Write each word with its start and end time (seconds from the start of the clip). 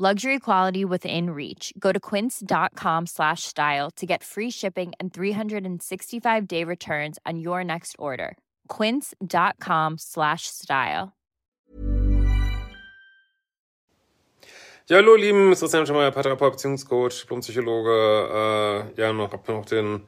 Luxury 0.00 0.38
quality 0.38 0.84
within 0.84 1.30
reach. 1.30 1.72
Go 1.76 1.90
to 1.90 1.98
quince.com 1.98 3.06
slash 3.06 3.42
style 3.42 3.90
to 3.96 4.06
get 4.06 4.22
free 4.22 4.48
shipping 4.48 4.92
and 5.00 5.12
365 5.12 6.46
day 6.46 6.62
returns 6.62 7.18
on 7.26 7.40
your 7.40 7.64
next 7.64 7.96
order. 7.98 8.36
Quince.com 8.68 9.98
slash 9.98 10.42
style. 10.46 11.14
Ja, 14.88 14.98
hallo, 14.98 15.16
lieben, 15.16 15.50
es 15.50 15.60
ist 15.60 15.72
Christian 15.72 15.84
Schemmer, 15.84 16.12
Paartherapeut, 16.12 16.52
Beziehungscoach, 16.52 17.22
Diplompsychologe. 17.22 18.94
Äh, 18.96 19.00
ja, 19.00 19.12
noch, 19.12 19.32
hab 19.32 19.48
noch 19.48 19.64
den 19.64 20.02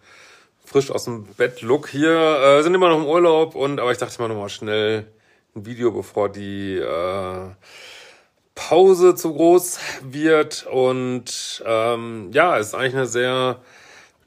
frisch 0.64 0.92
aus 0.92 1.06
dem 1.06 1.24
Bett-Look 1.24 1.88
hier. 1.88 2.12
Äh, 2.12 2.62
sind 2.62 2.76
immer 2.76 2.90
noch 2.90 2.98
im 2.98 3.06
Urlaub 3.06 3.56
und, 3.56 3.80
aber 3.80 3.90
ich 3.90 3.98
dachte 3.98 4.22
mal 4.22 4.28
noch 4.28 4.36
mal 4.36 4.48
schnell 4.48 5.12
ein 5.56 5.66
Video, 5.66 5.90
bevor 5.90 6.28
die, 6.28 6.76
äh, 6.76 7.50
Pause 8.60 9.14
zu 9.14 9.32
groß 9.32 9.78
wird. 10.02 10.66
Und 10.70 11.62
ähm, 11.66 12.30
ja, 12.32 12.56
ist 12.58 12.74
eigentlich 12.74 12.94
eine 12.94 13.06
sehr 13.06 13.60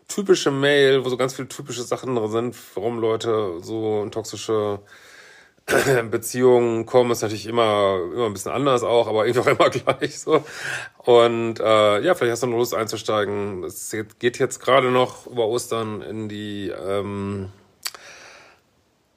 typische 0.08 0.50
Mail, 0.50 1.06
wo 1.06 1.10
so 1.10 1.18
ganz 1.18 1.36
viele 1.36 1.48
typische 1.48 1.84
Sachen 1.84 2.16
drin 2.16 2.32
sind, 2.32 2.56
warum 2.74 3.00
Leute 3.00 3.60
so 3.62 4.02
in 4.02 4.12
toxische 4.12 4.80
Beziehungen 6.12 6.86
kommen, 6.86 7.12
ist 7.12 7.22
natürlich 7.22 7.46
immer, 7.46 8.00
immer 8.14 8.26
ein 8.26 8.34
bisschen 8.34 8.52
anders 8.52 8.84
auch, 8.84 9.08
aber 9.08 9.26
irgendwie 9.28 9.50
auch 9.50 9.60
immer 9.60 9.70
gleich 10.00 10.20
so. 10.20 10.44
Und 10.98 11.60
äh, 11.60 12.02
ja, 12.02 12.16
vielleicht 12.16 12.32
hast 12.32 12.44
du 12.44 12.48
noch 12.48 12.58
Lust 12.58 12.74
einzusteigen. 12.74 13.64
Es 13.64 13.96
geht 14.20 14.40
jetzt 14.40 14.60
gerade 14.60 14.90
noch 14.90 15.28
über 15.28 15.46
Ostern 15.46 16.02
in 16.02 16.28
die 16.28 16.70
ähm, 16.70 17.52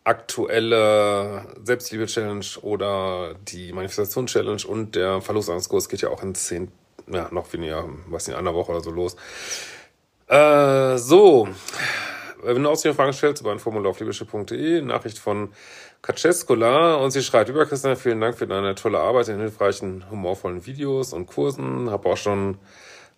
aktuelle 0.07 1.45
Selbstliebe-Challenge 1.65 2.47
oder 2.63 3.35
die 3.49 3.73
Manifestation-Challenge 3.73 4.63
und 4.67 4.95
der 4.95 5.21
Verlustangskurs 5.21 5.89
geht 5.89 6.01
ja 6.03 6.11
auch 6.11 6.23
in 6.23 6.35
zehn, 6.37 6.71
ja, 7.09 7.29
noch 7.33 7.53
weniger, 7.53 7.89
was 8.09 8.29
in 8.29 8.35
einer 8.35 8.55
Woche 8.55 8.71
oder 8.71 8.83
so 8.83 8.93
los. 8.93 9.17
Äh, 10.29 10.97
so. 10.97 11.49
Wenn 12.43 12.63
du 12.63 12.69
außerdem 12.69 12.95
Fragen 12.95 13.13
stellst, 13.13 13.43
über 13.43 13.51
ein 13.51 13.59
Formular 13.59 13.91
auf 13.91 13.99
libysche.de, 13.99 14.81
Nachricht 14.83 15.19
von 15.19 15.53
Kaczeskula 16.03 16.95
und 16.97 17.11
sie 17.11 17.23
schreibt, 17.23 17.51
über 17.51 17.67
Christian, 17.67 17.97
vielen 17.97 18.21
Dank 18.21 18.39
für 18.39 18.47
deine 18.47 18.77
tolle 18.77 19.01
Arbeit 19.01 19.27
in 19.27 19.41
hilfreichen, 19.41 20.09
humorvollen 20.09 20.67
Videos 20.67 21.13
und 21.13 21.27
Kursen. 21.27 21.91
Habe 21.91 22.11
auch 22.11 22.17
schon 22.17 22.59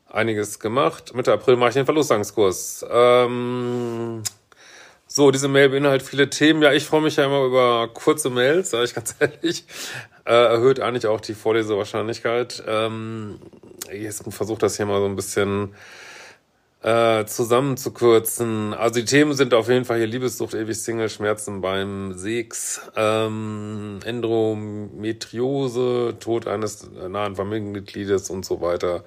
einiges 0.09 0.59
gemacht. 0.59 1.15
Mitte 1.15 1.35
April 1.35 1.57
mache 1.57 1.71
ich 1.71 1.75
den 1.75 1.85
Verlustangskurs. 1.85 2.87
Ähm, 2.91 4.23
so, 5.19 5.33
diese 5.33 5.49
Mail 5.49 5.71
beinhaltet 5.71 6.09
viele 6.09 6.31
Themen. 6.31 6.63
Ja, 6.63 6.73
ich 6.73 6.85
freue 6.85 7.01
mich 7.01 7.17
ja 7.17 7.25
immer 7.25 7.45
über 7.45 7.89
kurze 7.93 8.31
Mails, 8.31 8.71
sage 8.71 8.85
ich 8.85 8.95
ganz 8.95 9.17
ehrlich. 9.19 9.65
Äh, 10.25 10.33
erhöht 10.33 10.79
eigentlich 10.79 11.09
auch 11.09 11.21
die 11.21 11.35
Vorlesewahrscheinlichkeit. 11.35 12.63
Ähm, 12.69 13.41
ich 13.93 14.15
versuche 14.15 14.61
das 14.61 14.77
hier 14.77 14.87
mal 14.87 15.01
so 15.01 15.07
ein 15.07 15.17
bisschen 15.17 15.75
äh, 16.83 17.25
zusammenzukürzen. 17.25 18.75
Also 18.75 19.01
die 19.01 19.07
Themen 19.07 19.33
sind 19.33 19.55
auf 19.55 19.69
jeden 19.69 19.85
Fall 19.85 19.99
hier 19.99 20.07
Liebessucht, 20.07 20.55
ewig 20.55 20.81
Single, 20.81 21.09
Schmerzen 21.09 21.63
beim 21.63 22.17
Sex, 22.17 22.81
ähm, 22.95 23.99
Endometriose, 24.05 26.15
Tod 26.21 26.47
eines 26.47 26.89
nahen 26.93 27.35
Familienmitgliedes 27.35 28.31
und 28.31 28.45
so 28.45 28.61
weiter. 28.61 29.03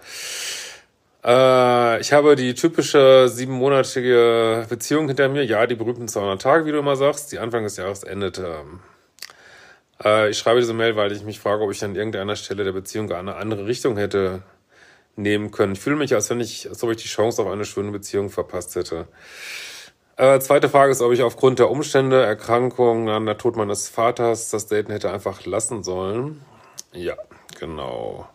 Äh, 1.24 2.02
ich 2.02 2.14
habe 2.14 2.36
die 2.36 2.54
typische 2.54 3.30
siebenmonatige 3.30 4.66
Beziehung 4.70 5.08
hinter 5.08 5.30
mir. 5.30 5.44
Ja, 5.44 5.68
die 5.68 5.76
berühmten 5.76 6.08
200 6.08 6.42
Tage, 6.42 6.66
wie 6.66 6.72
du 6.72 6.80
immer 6.80 6.96
sagst, 6.96 7.32
die 7.32 7.40
Anfang 7.40 7.64
des 7.64 7.78
Jahres 7.78 8.04
endete. 8.04 8.64
Äh, 10.04 10.30
ich 10.30 10.38
schreibe 10.38 10.60
diese 10.60 10.74
Mail, 10.74 10.96
weil 10.96 11.12
ich 11.12 11.24
mich 11.24 11.40
frage, 11.40 11.64
ob 11.64 11.72
ich 11.72 11.84
an 11.84 11.96
irgendeiner 11.96 12.36
Stelle 12.36 12.64
der 12.64 12.72
Beziehung 12.72 13.12
eine 13.12 13.36
andere 13.36 13.68
Richtung 13.68 13.98
hätte 13.98 14.42
nehmen 15.16 15.52
können. 15.52 15.74
Ich 15.74 15.80
fühle 15.80 15.98
mich, 15.98 16.14
als 16.14 16.30
wenn 16.30 16.40
ich, 16.40 16.70
als 16.70 16.84
ob 16.84 16.92
ich 16.92 16.98
die 16.98 17.08
Chance 17.08 17.42
auf 17.42 17.50
eine 17.50 17.66
schöne 17.66 17.92
Beziehung 17.92 18.30
verpasst 18.30 18.76
hätte. 18.76 19.08
Äh, 20.18 20.40
zweite 20.40 20.70
Frage 20.70 20.92
ist, 20.92 21.02
ob 21.02 21.12
ich 21.12 21.22
aufgrund 21.24 21.60
der 21.60 21.70
Umstände, 21.70 22.24
Erkrankung, 22.24 23.10
an 23.10 23.26
der 23.26 23.38
Tod 23.38 23.56
meines 23.56 23.90
Vaters 23.90 24.50
das 24.50 24.68
Daten 24.68 24.92
hätte 24.92 25.12
einfach 25.12 25.46
lassen 25.46 25.84
sollen. 25.84 26.42
Ja, 26.94 27.16
genau. 27.60 28.28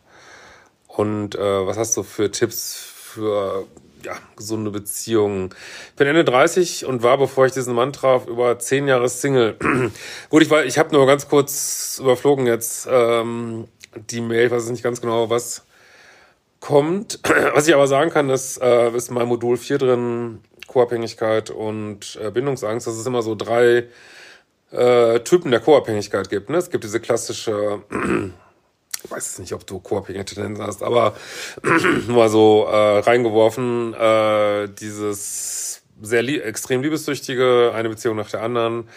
Und 0.96 1.34
äh, 1.34 1.66
was 1.66 1.76
hast 1.76 1.96
du 1.98 2.02
für 2.02 2.30
Tipps 2.30 2.74
für 2.74 3.66
ja, 4.02 4.14
gesunde 4.34 4.70
Beziehungen? 4.70 5.50
Ich 5.90 5.96
bin 5.96 6.06
Ende 6.06 6.24
30 6.24 6.86
und 6.86 7.02
war, 7.02 7.18
bevor 7.18 7.44
ich 7.44 7.52
diesen 7.52 7.74
Mann 7.74 7.92
traf, 7.92 8.26
über 8.26 8.58
zehn 8.58 8.88
Jahre 8.88 9.10
Single. 9.10 9.56
Gut, 10.30 10.42
ich 10.42 10.48
war, 10.48 10.64
ich 10.64 10.78
habe 10.78 10.94
nur 10.94 11.06
ganz 11.06 11.28
kurz 11.28 11.98
überflogen 12.00 12.46
jetzt 12.46 12.88
ähm, 12.90 13.68
die 14.10 14.22
Mail, 14.22 14.46
ich 14.46 14.52
weiß 14.52 14.70
nicht 14.70 14.82
ganz 14.82 15.02
genau, 15.02 15.28
was 15.28 15.66
kommt. 16.60 17.20
Was 17.54 17.68
ich 17.68 17.74
aber 17.74 17.86
sagen 17.86 18.10
kann, 18.10 18.30
ist, 18.30 18.60
äh, 18.62 18.90
ist 18.96 19.10
mein 19.10 19.28
Modul 19.28 19.58
4 19.58 19.78
drin, 19.78 20.40
Co-Abhängigkeit 20.66 21.50
und 21.50 22.18
äh, 22.22 22.30
Bindungsangst, 22.30 22.86
dass 22.86 22.94
es 22.94 23.06
immer 23.06 23.22
so 23.22 23.34
drei 23.34 23.84
äh, 24.70 25.20
Typen 25.20 25.50
der 25.50 25.60
Co-Abhängigkeit 25.60 26.30
gibt. 26.30 26.48
Ne? 26.48 26.56
Es 26.56 26.70
gibt 26.70 26.84
diese 26.84 27.00
klassische 27.00 27.82
ich 29.06 29.10
weiß 29.10 29.38
nicht, 29.38 29.52
ob 29.52 29.66
du 29.66 29.78
co-abhängige 29.78 30.24
Tendenzen 30.24 30.66
hast, 30.66 30.82
aber 30.82 31.14
mal 32.08 32.28
so 32.28 32.66
äh, 32.68 32.98
reingeworfen, 32.98 33.94
äh, 33.94 34.68
dieses 34.68 35.82
sehr 36.02 36.22
lie 36.22 36.40
extrem 36.40 36.82
liebessüchtige, 36.82 37.72
eine 37.74 37.88
Beziehung 37.88 38.16
nach 38.16 38.30
der 38.30 38.42
anderen, 38.42 38.88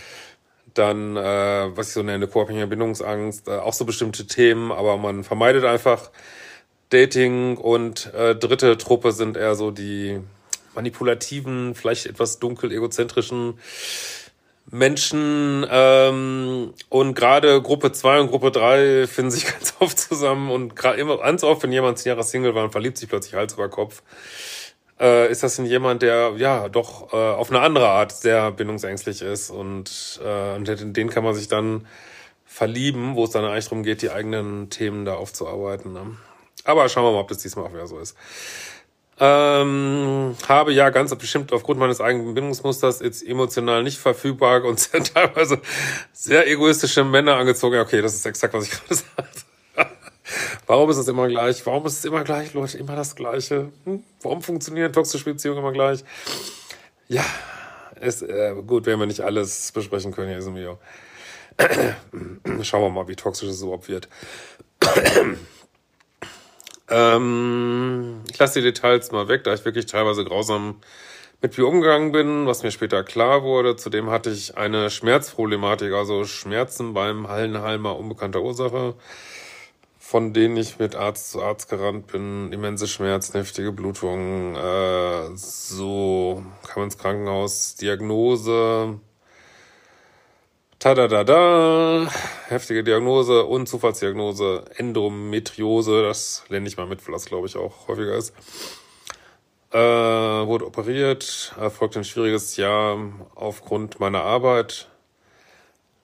dann, 0.73 1.15
äh, 1.15 1.77
was 1.77 1.89
ich 1.89 1.93
so 1.93 2.03
nenne, 2.03 2.27
co-abhängige 2.27 2.67
Bindungsangst, 2.67 3.47
äh, 3.47 3.57
auch 3.57 3.73
so 3.73 3.85
bestimmte 3.85 4.25
Themen, 4.25 4.71
aber 4.71 4.97
man 4.97 5.23
vermeidet 5.23 5.63
einfach 5.63 6.09
Dating 6.89 7.57
und 7.57 8.11
äh, 8.15 8.35
dritte 8.35 8.77
Truppe 8.77 9.11
sind 9.11 9.37
eher 9.37 9.53
so 9.53 9.69
die 9.69 10.19
manipulativen, 10.73 11.75
vielleicht 11.75 12.07
etwas 12.07 12.39
dunkel 12.39 12.71
egozentrischen 12.71 13.59
Menschen 14.71 15.65
ähm, 15.69 16.73
und 16.89 17.13
gerade 17.15 17.61
Gruppe 17.61 17.91
2 17.91 18.21
und 18.21 18.27
Gruppe 18.29 18.51
3 18.51 19.07
finden 19.07 19.31
sich 19.31 19.45
ganz 19.51 19.73
oft 19.79 19.97
zusammen 19.97 20.51
und 20.51 20.75
gerade 20.75 20.99
immer 20.99 21.17
ganz 21.17 21.43
oft, 21.43 21.63
wenn 21.63 21.71
jemand 21.71 21.97
zehn 21.97 22.11
Jahre 22.11 22.23
Single 22.23 22.55
war 22.55 22.65
und 22.65 22.71
verliebt 22.71 22.97
sich 22.97 23.09
plötzlich 23.09 23.33
Hals 23.33 23.53
über 23.53 23.69
Kopf, 23.69 24.03
äh, 24.99 25.31
ist 25.31 25.43
das 25.43 25.57
in 25.57 25.65
jemand, 25.65 26.01
der 26.01 26.33
ja 26.37 26.69
doch 26.69 27.13
äh, 27.13 27.15
auf 27.15 27.49
eine 27.49 27.61
andere 27.61 27.87
Art 27.87 28.11
sehr 28.11 28.51
bindungsängstlich 28.51 29.21
ist 29.21 29.49
und, 29.49 30.19
äh, 30.23 30.55
und 30.55 30.69
in 30.69 30.93
den 30.93 31.09
kann 31.09 31.23
man 31.23 31.33
sich 31.33 31.47
dann 31.47 31.87
verlieben, 32.45 33.15
wo 33.15 33.23
es 33.23 33.31
dann 33.31 33.45
eigentlich 33.45 33.65
darum 33.65 33.83
geht, 33.83 34.01
die 34.01 34.11
eigenen 34.11 34.69
Themen 34.69 35.05
da 35.05 35.15
aufzuarbeiten. 35.15 35.93
Ne? 35.93 36.17
Aber 36.63 36.89
schauen 36.89 37.05
wir 37.05 37.11
mal, 37.11 37.19
ob 37.19 37.29
das 37.29 37.37
diesmal 37.37 37.65
auch 37.65 37.73
wieder 37.73 37.87
so 37.87 37.99
ist. 37.99 38.17
Ähm, 39.21 40.35
habe 40.47 40.71
ja 40.71 40.89
ganz 40.91 41.13
bestimmt 41.13 41.51
aufgrund 41.51 41.79
meines 41.79 41.99
eigenen 41.99 42.33
Bindungsmusters 42.33 43.01
jetzt 43.01 43.25
emotional 43.27 43.83
nicht 43.83 43.97
verfügbar 43.97 44.63
und 44.65 44.89
teilweise 45.13 45.59
sehr 46.13 46.47
egoistische 46.47 47.03
Männer 47.03 47.35
angezogen. 47.35 47.79
okay, 47.79 48.01
das 48.01 48.15
ist 48.15 48.25
exakt, 48.25 48.53
was 48.53 48.65
ich 48.65 48.71
gerade 48.71 48.95
sagte. 48.95 49.41
Warum 50.67 50.89
ist 50.89 50.97
es 50.97 51.07
immer 51.07 51.27
gleich? 51.27 51.65
Warum 51.65 51.85
ist 51.85 51.99
es 51.99 52.05
immer 52.05 52.23
gleich, 52.23 52.53
Leute? 52.53 52.77
Immer 52.77 52.95
das 52.95 53.15
Gleiche? 53.15 53.71
Hm? 53.85 54.03
Warum 54.21 54.41
funktionieren 54.41 54.93
toxische 54.93 55.25
Beziehungen 55.25 55.59
immer 55.59 55.71
gleich? 55.71 56.03
Ja, 57.07 57.25
ist 57.99 58.21
äh, 58.21 58.53
gut, 58.65 58.85
werden 58.85 58.99
wir 58.99 59.07
nicht 59.07 59.21
alles 59.21 59.71
besprechen 59.71 60.11
können 60.11 60.27
hier 60.27 60.37
in 60.37 60.41
diesem 60.41 60.55
Video. 60.55 60.77
Schauen 62.61 62.83
wir 62.83 62.89
mal, 62.89 63.07
wie 63.07 63.15
toxisch 63.15 63.49
es 63.49 63.61
überhaupt 63.61 63.89
wird. 63.89 64.07
Ähm, 66.89 68.21
ich 68.29 68.37
lasse 68.39 68.59
die 68.59 68.65
Details 68.65 69.11
mal 69.11 69.27
weg, 69.27 69.43
da 69.43 69.53
ich 69.53 69.65
wirklich 69.65 69.85
teilweise 69.85 70.25
grausam 70.25 70.81
mit 71.41 71.57
mir 71.57 71.67
umgegangen 71.67 72.11
bin, 72.11 72.47
was 72.47 72.63
mir 72.63 72.71
später 72.71 73.03
klar 73.03 73.43
wurde. 73.43 73.75
Zudem 73.75 74.09
hatte 74.09 74.29
ich 74.29 74.57
eine 74.57 74.89
Schmerzproblematik, 74.89 75.93
also 75.93 76.25
Schmerzen 76.25 76.93
beim 76.93 77.27
Hallenhalmer 77.27 77.97
unbekannter 77.97 78.41
Ursache, 78.41 78.95
von 79.99 80.33
denen 80.33 80.57
ich 80.57 80.79
mit 80.79 80.95
Arzt 80.95 81.31
zu 81.31 81.41
Arzt 81.41 81.69
gerannt 81.69 82.07
bin. 82.07 82.51
Immense 82.51 82.87
Schmerzen, 82.87 83.37
heftige 83.37 83.71
Blutungen, 83.71 84.55
äh, 84.55 85.35
so 85.35 86.43
kam 86.67 86.83
ins 86.83 86.97
Krankenhaus, 86.97 87.75
Diagnose, 87.75 88.99
Tadadada, 90.79 92.07
heftige 92.47 92.85
Diagnose 92.85 93.43
und 93.43 93.67
Zufallsdiagnose, 93.67 94.63
Endometriose, 94.77 96.03
das 96.03 96.45
lerne 96.47 96.69
ich 96.69 96.77
mal 96.77 96.87
mit, 96.87 97.05
weil 97.05 97.13
das 97.13 97.25
glaube 97.25 97.47
ich 97.47 97.57
auch 97.57 97.89
häufiger 97.89 98.15
ist. 98.15 98.33
äh, 99.73 99.77
wurde 99.77 100.65
operiert, 100.65 101.53
erfolgte 101.59 101.99
ein 101.99 102.05
schwieriges 102.05 102.55
Jahr 102.55 102.97
aufgrund 103.35 103.99
meiner 103.99 104.23
Arbeit. 104.23 104.87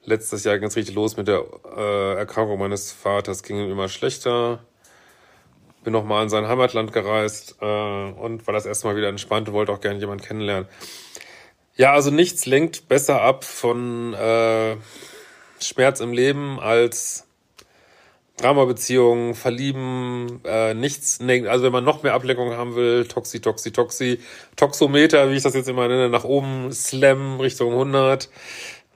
Letztes 0.04 0.44
Jahr 0.44 0.60
ging 0.60 0.68
es 0.68 0.76
richtig 0.76 0.94
los 0.94 1.16
mit 1.18 1.30
der 1.30 1.46
äh, 1.76 2.16
Erkrankung 2.18 2.60
meines 2.60 2.92
Vaters, 2.92 3.44
ging 3.44 3.58
ihm 3.58 3.72
immer 3.72 3.88
schlechter. 3.88 4.60
Bin 5.86 5.94
nochmal 5.94 6.24
in 6.24 6.30
sein 6.30 6.48
Heimatland 6.48 6.92
gereist 6.92 7.56
äh, 7.62 7.66
und 7.66 8.46
war 8.46 8.54
das 8.54 8.66
erste 8.66 8.88
Mal 8.88 8.98
wieder 8.98 9.08
entspannt 9.08 9.48
und 9.48 9.54
wollte 9.54 9.72
auch 9.72 9.82
gerne 9.82 10.00
jemanden 10.00 10.26
kennenlernen. 10.26 10.68
Ja, 11.78 11.92
also 11.92 12.10
nichts 12.10 12.46
lenkt 12.46 12.88
besser 12.88 13.22
ab 13.22 13.44
von 13.44 14.14
äh, 14.14 14.78
Schmerz 15.60 16.00
im 16.00 16.14
Leben 16.14 16.60
als 16.60 17.28
Dramabeziehungen, 18.38 19.34
Verlieben, 19.34 20.42
äh, 20.46 20.74
nichts, 20.74 21.20
also 21.22 21.64
wenn 21.64 21.72
man 21.72 21.84
noch 21.84 22.04
mehr 22.04 22.14
Ablenkung 22.14 22.52
haben 22.52 22.76
will, 22.76 23.06
Toxi, 23.06 23.42
Toxi, 23.42 23.72
Toxi, 23.72 24.20
Toxometer, 24.56 25.32
wie 25.32 25.36
ich 25.36 25.44
das 25.44 25.54
jetzt 25.54 25.70
immer 25.70 25.88
nenne, 25.88 26.10
nach 26.10 26.24
oben, 26.24 26.72
Slam 26.72 27.40
Richtung 27.40 27.72
100. 27.72 28.30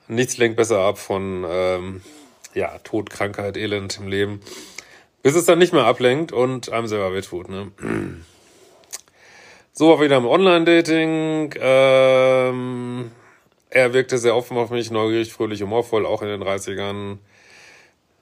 Nichts 0.07 0.37
lenkt 0.37 0.57
besser 0.57 0.79
ab 0.79 0.97
von, 0.97 1.45
ähm, 1.49 2.01
ja, 2.53 2.77
Tod, 2.79 3.09
Krankheit, 3.09 3.57
Elend 3.57 3.97
im 3.99 4.07
Leben. 4.07 4.41
Bis 5.21 5.35
es 5.35 5.45
dann 5.45 5.59
nicht 5.59 5.73
mehr 5.73 5.85
ablenkt 5.85 6.31
und 6.31 6.71
einem 6.71 6.87
selber 6.87 7.13
wehtut, 7.13 7.49
ne? 7.49 7.71
So 9.71 9.89
war 9.89 10.01
wieder 10.01 10.17
im 10.17 10.25
Online-Dating. 10.25 11.53
Ähm, 11.59 13.11
er 13.69 13.93
wirkte 13.93 14.17
sehr 14.17 14.35
offen 14.35 14.57
auf 14.57 14.71
mich, 14.71 14.91
neugierig, 14.91 15.31
fröhlich, 15.31 15.61
humorvoll, 15.61 16.05
auch 16.05 16.21
in 16.21 16.27
den 16.27 16.43
30ern. 16.43 17.19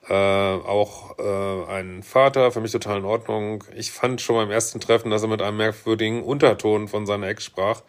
Äh, 0.09 0.13
auch 0.13 1.17
äh, 1.19 1.71
ein 1.71 2.03
Vater, 2.03 2.51
für 2.51 2.61
mich 2.61 2.71
total 2.71 2.99
in 2.99 3.05
Ordnung. 3.05 3.63
Ich 3.75 3.91
fand 3.91 4.21
schon 4.21 4.35
beim 4.35 4.51
ersten 4.51 4.79
Treffen, 4.79 5.09
dass 5.09 5.21
er 5.21 5.27
mit 5.29 5.41
einem 5.41 5.57
merkwürdigen 5.57 6.23
Unterton 6.23 6.87
von 6.87 7.05
seiner 7.05 7.27
Ex 7.27 7.45
sprach. 7.45 7.81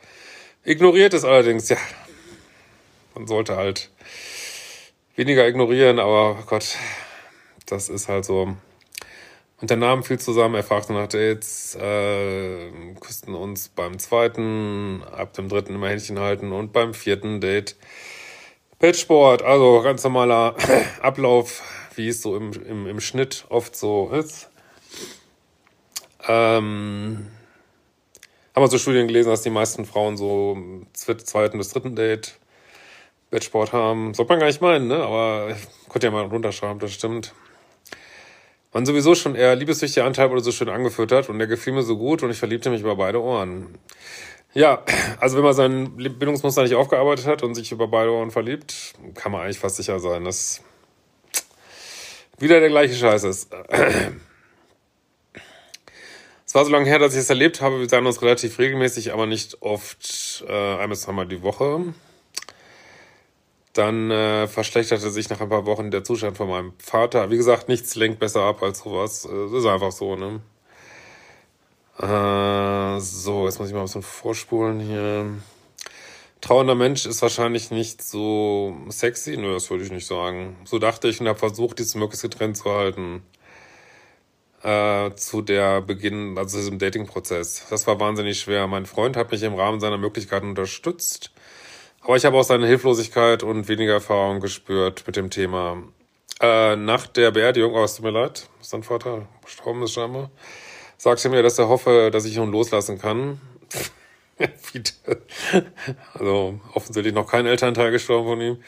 Ignoriert 0.65 1.15
es 1.15 1.25
allerdings, 1.25 1.69
ja. 1.69 1.77
Man 3.15 3.27
sollte 3.27 3.57
halt 3.57 3.91
weniger 5.17 5.47
ignorieren, 5.47 5.99
aber 5.99 6.43
Gott, 6.47 6.77
das 7.67 7.89
ist 7.89 8.09
halt 8.09 8.25
so. 8.25 8.57
Und 9.61 9.71
der 9.71 9.77
Namen 9.77 10.03
fiel 10.05 10.19
zusammen, 10.21 10.55
er 10.55 10.63
fragte 10.63 10.93
nach 10.93 11.09
Dates, 11.09 11.75
äh, 11.75 12.71
küssten 13.01 13.35
uns 13.35 13.69
beim 13.69 13.99
zweiten, 13.99 15.03
ab 15.03 15.33
dem 15.33 15.49
dritten 15.49 15.75
immer 15.75 15.89
Händchen 15.89 16.21
halten 16.21 16.53
und 16.53 16.73
beim 16.73 16.95
vierten 16.95 17.41
Date 17.41 17.77
Petsport, 18.79 19.43
also 19.43 19.83
ganz 19.83 20.05
normaler 20.05 20.55
Ablauf 21.03 21.63
wie 21.99 22.09
es 22.09 22.23
so 22.23 22.37
im, 22.37 22.53
im, 22.53 22.87
im 22.87 23.01
Schnitt 23.01 23.45
oft 23.51 23.77
so 23.77 24.11
ist. 24.11 24.49
Ähm, 26.27 27.27
haben 28.55 28.63
wir 28.63 28.69
so 28.69 28.79
Studien 28.79 29.09
gelesen, 29.09 29.29
dass 29.29 29.43
die 29.43 29.51
meisten 29.51 29.85
Frauen 29.85 30.17
so 30.17 30.57
zweiten 30.95 31.59
bis 31.59 31.71
dritten 31.71 31.97
Date 31.97 32.39
Bettsport 33.31 33.73
haben. 33.73 34.15
Sollte 34.15 34.33
man 34.33 34.41
gar 34.41 34.47
nicht 34.47 34.63
meinen, 34.63 34.87
ne? 34.87 35.03
Aber 35.03 35.55
könnt 35.91 36.05
ihr 36.05 36.11
mal 36.11 36.25
runterschreiben, 36.25 36.79
das 36.79 36.93
stimmt. 36.93 37.35
Man 38.79 38.87
sowieso 38.87 39.17
schon 39.17 39.35
eher 39.35 39.57
liebessüchtiger 39.57 40.05
Anteil 40.05 40.31
wurde 40.31 40.41
so 40.41 40.53
schön 40.53 40.69
angefüttert 40.69 41.29
und 41.29 41.41
der 41.41 41.49
gefiel 41.49 41.73
mir 41.73 41.83
so 41.83 41.99
gut 41.99 42.23
und 42.23 42.31
ich 42.31 42.39
verliebte 42.39 42.71
mich 42.71 42.83
über 42.83 42.95
beide 42.95 43.21
Ohren. 43.21 43.77
Ja, 44.55 44.85
also 45.19 45.37
wenn 45.37 45.43
man 45.43 45.53
sein 45.53 45.97
Bildungsmuster 45.97 46.63
nicht 46.63 46.77
aufgearbeitet 46.77 47.27
hat 47.27 47.43
und 47.43 47.57
sich 47.57 47.73
über 47.73 47.89
beide 47.89 48.13
Ohren 48.13 48.31
verliebt, 48.31 48.93
kann 49.17 49.33
man 49.33 49.41
eigentlich 49.41 49.59
fast 49.59 49.79
sicher 49.79 49.99
sein, 49.99 50.25
dass 50.25 50.63
wieder 52.39 52.61
der 52.61 52.69
gleiche 52.69 52.95
Scheiß 52.95 53.25
ist. 53.25 53.53
Es 56.47 56.55
war 56.55 56.65
so 56.65 56.71
lange 56.71 56.87
her, 56.87 57.01
dass 57.01 57.15
ich 57.15 57.19
es 57.19 57.31
erlebt 57.31 57.61
habe. 57.61 57.81
Wir 57.81 57.89
sahen 57.89 58.07
uns 58.07 58.23
relativ 58.23 58.61
regelmäßig, 58.61 59.13
aber 59.13 59.27
nicht 59.27 59.61
oft 59.61 60.45
äh, 60.49 60.77
ein 60.77 60.89
bis 60.89 61.01
zweimal 61.01 61.27
die 61.27 61.43
Woche. 61.43 61.95
Dann 63.79 64.11
äh, 64.11 64.49
verschlechterte 64.49 65.09
sich 65.09 65.29
nach 65.29 65.41
ein 65.41 65.49
paar 65.49 65.65
Wochen 65.65 65.93
der 65.93 66.03
Zustand 66.03 66.37
von 66.37 66.49
meinem 66.49 66.73
Vater. 66.79 67.31
Wie 67.31 67.37
gesagt, 67.37 67.69
nichts 67.69 67.95
lenkt 67.95 68.19
besser 68.19 68.41
ab 68.41 68.61
als 68.61 68.81
sowas. 68.81 69.23
Das 69.23 69.53
ist 69.53 69.67
einfach 69.67 69.93
so, 69.93 70.17
ne? 70.17 70.41
Äh, 71.97 72.99
so, 72.99 73.47
jetzt 73.47 73.61
muss 73.61 73.69
ich 73.69 73.75
mal 73.75 73.83
ein 73.83 73.87
bisschen 73.87 74.03
vorspulen 74.03 74.81
hier. 74.81 75.27
Trauernder 76.41 76.75
Mensch 76.75 77.07
ist 77.07 77.23
wahrscheinlich 77.23 77.71
nicht 77.71 78.03
so 78.03 78.77
sexy. 78.89 79.37
Nö, 79.37 79.53
das 79.53 79.71
würde 79.71 79.85
ich 79.85 79.93
nicht 79.93 80.09
sagen. 80.09 80.57
So 80.65 80.81
dachte 80.81 81.07
ich 81.07 81.21
und 81.21 81.29
habe 81.29 81.39
versucht, 81.39 81.79
dies 81.79 81.95
möglichst 81.95 82.23
getrennt 82.23 82.57
zu 82.57 82.65
halten. 82.73 83.23
Äh, 84.65 85.15
zu 85.15 85.41
der 85.41 85.83
Beginn, 85.83 86.37
also 86.37 86.59
diesem 86.59 86.81
Dating-Prozess. 86.81 87.67
Das 87.71 87.87
war 87.87 88.01
wahnsinnig 88.01 88.41
schwer. 88.41 88.67
Mein 88.67 88.87
Freund 88.87 89.17
hat 89.17 89.31
mich 89.31 89.45
im 89.45 89.55
Rahmen 89.55 89.79
seiner 89.79 89.99
Möglichkeiten 89.99 90.49
unterstützt. 90.49 91.31
Aber 92.09 92.17
ich 92.17 92.25
habe 92.25 92.39
auch 92.39 92.43
seine 92.43 92.67
Hilflosigkeit 92.67 93.43
und 93.43 93.69
weniger 93.69 93.93
Erfahrung 93.93 94.41
gespürt 94.41 95.05
mit 95.07 95.17
dem 95.17 95.29
Thema. 95.29 95.83
Äh, 96.41 96.75
nach 96.75 97.07
der 97.07 97.33
Beerdigung, 97.33 97.75
oh, 97.75 97.85
es 97.85 97.97
tut 97.97 98.07
mir 98.07 98.13
leid, 98.13 98.49
sein 98.63 98.83
Vater 98.83 99.29
gestorben 99.45 99.83
ist 99.83 99.93
scheinbar, 99.93 100.31
sagte 100.97 101.29
mir, 101.29 101.43
dass 101.43 101.59
er 101.59 101.69
hoffe, 101.69 102.09
dass 102.11 102.25
ich 102.25 102.39
nun 102.39 102.51
loslassen 102.51 102.99
kann. 102.99 103.43
also 106.15 106.59
offensichtlich 106.73 107.13
noch 107.13 107.31
kein 107.31 107.45
Elternteil 107.45 107.91
gestorben 107.91 108.27
von 108.27 108.41
ihm. 108.41 108.63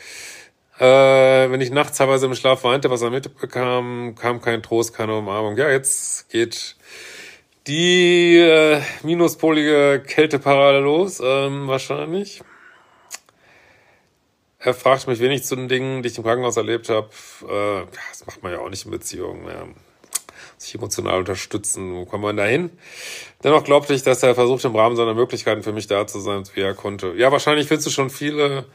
Äh, 0.78 1.50
wenn 1.50 1.62
ich 1.62 1.70
nachts 1.70 1.96
teilweise 1.96 2.26
im 2.26 2.34
Schlaf 2.34 2.62
weinte, 2.64 2.90
was 2.90 3.00
er 3.00 3.08
mitbekam, 3.08 4.16
kam 4.16 4.42
kein 4.42 4.62
Trost, 4.62 4.92
keine 4.92 5.16
Umarmung. 5.16 5.56
Ja, 5.56 5.70
jetzt 5.70 6.28
geht 6.28 6.76
die 7.66 8.37
äh, 8.37 8.82
minuspolige 9.02 10.02
Kälteparade 10.06 10.81
los, 10.81 11.22
ähm, 11.25 11.69
wahrscheinlich. 11.69 12.42
Er 14.61 14.75
fragt 14.75 15.07
mich 15.09 15.21
wenig 15.21 15.45
zu 15.45 15.57
den 15.57 15.69
Dingen, 15.69 16.03
die 16.03 16.09
ich 16.09 16.19
im 16.19 16.25
Krankenhaus 16.25 16.57
erlebt 16.57 16.89
habe. 16.89 17.09
Äh, 17.49 17.87
das 18.11 18.27
macht 18.27 18.43
man 18.43 18.53
ja 18.53 18.59
auch 18.59 18.69
nicht 18.69 18.85
in 18.85 18.91
Beziehungen. 18.91 19.47
Ja 19.47 19.67
sich 20.61 20.75
emotional 20.75 21.19
unterstützen. 21.19 21.95
Wo 21.95 22.05
kommt 22.05 22.23
man 22.23 22.37
da 22.37 22.45
hin? 22.45 22.71
Dennoch 23.43 23.65
glaubte 23.65 23.95
ich, 23.95 24.03
dass 24.03 24.23
er 24.23 24.35
versucht, 24.35 24.65
im 24.65 24.77
Rahmen 24.77 24.97
seiner 24.97 25.15
Möglichkeiten 25.15 25.62
für 25.62 25.73
mich 25.73 25.87
da 25.87 26.07
zu 26.07 26.21
sein, 26.21 26.45
wie 26.55 26.61
er 26.61 26.75
konnte. 26.75 27.15
Ja, 27.17 27.33
wahrscheinlich 27.33 27.67
findest 27.67 27.87
du 27.87 27.91
schon 27.91 28.11
viele 28.11 28.67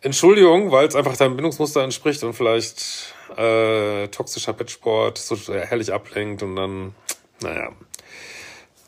Entschuldigungen, 0.00 0.70
weil 0.70 0.86
es 0.86 0.94
einfach 0.94 1.16
deinem 1.16 1.36
Bindungsmuster 1.36 1.82
entspricht 1.82 2.22
und 2.22 2.34
vielleicht 2.34 3.14
äh, 3.36 4.08
toxischer 4.08 4.52
Bettsport 4.52 5.18
so 5.18 5.36
herrlich 5.52 5.92
ablenkt 5.92 6.42
und 6.42 6.56
dann, 6.56 6.94
naja. 7.42 7.72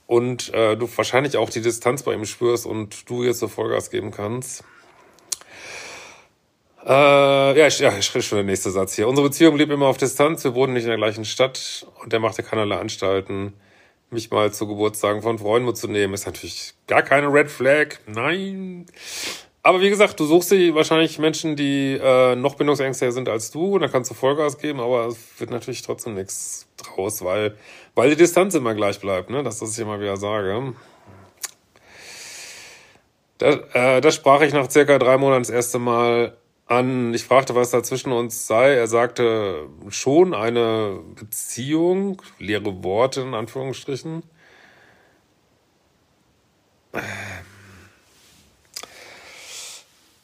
Und 0.07 0.53
äh, 0.53 0.77
du 0.77 0.89
wahrscheinlich 0.97 1.37
auch 1.37 1.51
die 1.51 1.61
Distanz 1.61 2.03
bei 2.03 2.13
ihm 2.15 2.25
spürst 2.25 2.67
und 2.67 3.09
du 3.09 3.23
jetzt 3.23 3.39
so 3.39 3.49
Vollgas 3.49 3.91
geben 3.91 4.11
kannst. 4.11 4.65
Äh, 6.87 7.59
ja, 7.59 7.67
ich, 7.67 7.79
ja, 7.79 7.97
ich 7.97 8.07
schrieb 8.07 8.23
schon 8.23 8.37
der 8.37 8.45
nächste 8.45 8.71
Satz 8.71 8.95
hier. 8.95 9.07
Unsere 9.07 9.29
Beziehung 9.29 9.55
blieb 9.55 9.71
immer 9.71 9.87
auf 9.87 9.99
Distanz. 9.99 10.45
Wir 10.45 10.55
wohnen 10.55 10.73
nicht 10.73 10.85
in 10.85 10.89
der 10.89 10.97
gleichen 10.97 11.25
Stadt 11.25 11.87
und 12.03 12.13
er 12.13 12.21
machte 12.21 12.43
keinerlei 12.43 12.77
Anstalten, 12.77 13.53
mich 14.11 14.31
mal 14.31 14.53
zu 14.53 14.67
Geburtstagen 14.67 15.23
von 15.23 15.39
Freunden 15.39 15.67
mitzunehmen. 15.67 16.15
Ist 16.15 16.27
natürlich 16.27 16.75
gar 16.87 17.03
keine 17.03 17.33
Red 17.33 17.51
Flag. 17.51 17.99
Nein. 18.07 18.87
Aber 19.63 19.83
wie 19.83 19.91
gesagt, 19.91 20.19
du 20.19 20.25
suchst 20.25 20.53
dir 20.53 20.75
wahrscheinlich 20.75 21.19
Menschen, 21.19 21.55
die 21.55 21.99
äh, 22.03 22.35
noch 22.35 22.55
bindungsängstlicher 22.55 23.13
sind 23.13 23.29
als 23.29 23.51
du, 23.51 23.75
und 23.75 23.83
dann 23.83 23.93
kannst 23.93 24.11
du 24.11 24.15
Vollgas 24.15 24.57
geben, 24.57 24.81
aber 24.81 25.09
es 25.09 25.19
wird 25.39 25.51
natürlich 25.51 25.83
trotzdem 25.83 26.15
nichts 26.15 26.67
draus, 26.79 27.23
weil, 27.23 27.57
weil 27.95 28.09
die 28.09 28.17
Distanz 28.17 28.55
immer 28.55 28.75
gleich 28.75 28.99
bleibt, 29.01 29.29
ne? 29.29 29.43
Das, 29.43 29.61
was 29.61 29.75
ich 29.75 29.81
immer 29.81 30.01
wieder 30.01 30.17
sage. 30.17 30.73
Da, 33.37 33.51
äh, 33.75 34.01
das 34.01 34.15
sprach 34.15 34.41
ich 34.41 34.55
nach 34.55 34.71
circa 34.71 34.99
drei 34.99 35.19
Monaten 35.19 35.43
das 35.43 35.51
erste 35.51 35.79
Mal 35.79 36.39
an. 36.71 37.13
Ich 37.15 37.25
fragte, 37.25 37.55
was 37.55 37.71
da 37.71 37.83
zwischen 37.83 38.13
uns 38.13 38.47
sei. 38.47 38.75
Er 38.75 38.87
sagte 38.87 39.69
schon 39.89 40.35
eine 40.35 41.01
Beziehung, 41.17 42.23
leere 42.39 42.85
Worte 42.85 43.23
in 43.23 43.35
Anführungsstrichen. 43.35 44.23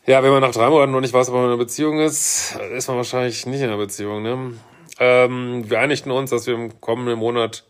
Ja, 0.06 0.22
wenn 0.22 0.30
man 0.30 0.40
nach 0.40 0.52
drei 0.52 0.70
Monaten 0.70 0.92
noch 0.92 1.00
nicht 1.00 1.12
weiß, 1.12 1.28
ob 1.28 1.34
man 1.34 1.44
in 1.44 1.50
einer 1.50 1.58
Beziehung 1.58 1.98
ist, 1.98 2.56
ist 2.72 2.88
man 2.88 2.96
wahrscheinlich 2.96 3.44
nicht 3.46 3.60
in 3.60 3.66
einer 3.66 3.76
Beziehung. 3.76 4.22
Ne? 4.22 4.52
Ähm, 5.00 5.68
wir 5.68 5.80
einigten 5.80 6.12
uns, 6.12 6.30
dass 6.30 6.46
wir 6.46 6.54
im 6.54 6.80
kommenden 6.80 7.18
Monat 7.18 7.64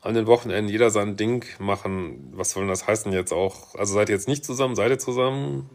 an 0.00 0.14
den 0.14 0.26
Wochenenden 0.26 0.70
jeder 0.70 0.90
sein 0.90 1.16
Ding 1.16 1.44
machen. 1.58 2.32
Was 2.34 2.52
soll 2.52 2.62
denn 2.62 2.70
das 2.70 2.86
heißen 2.86 3.12
jetzt 3.12 3.32
auch? 3.32 3.74
Also 3.74 3.92
seid 3.92 4.08
ihr 4.08 4.14
jetzt 4.14 4.28
nicht 4.28 4.44
zusammen? 4.44 4.74
Seid 4.74 4.90
ihr 4.90 4.98
zusammen? 4.98 5.68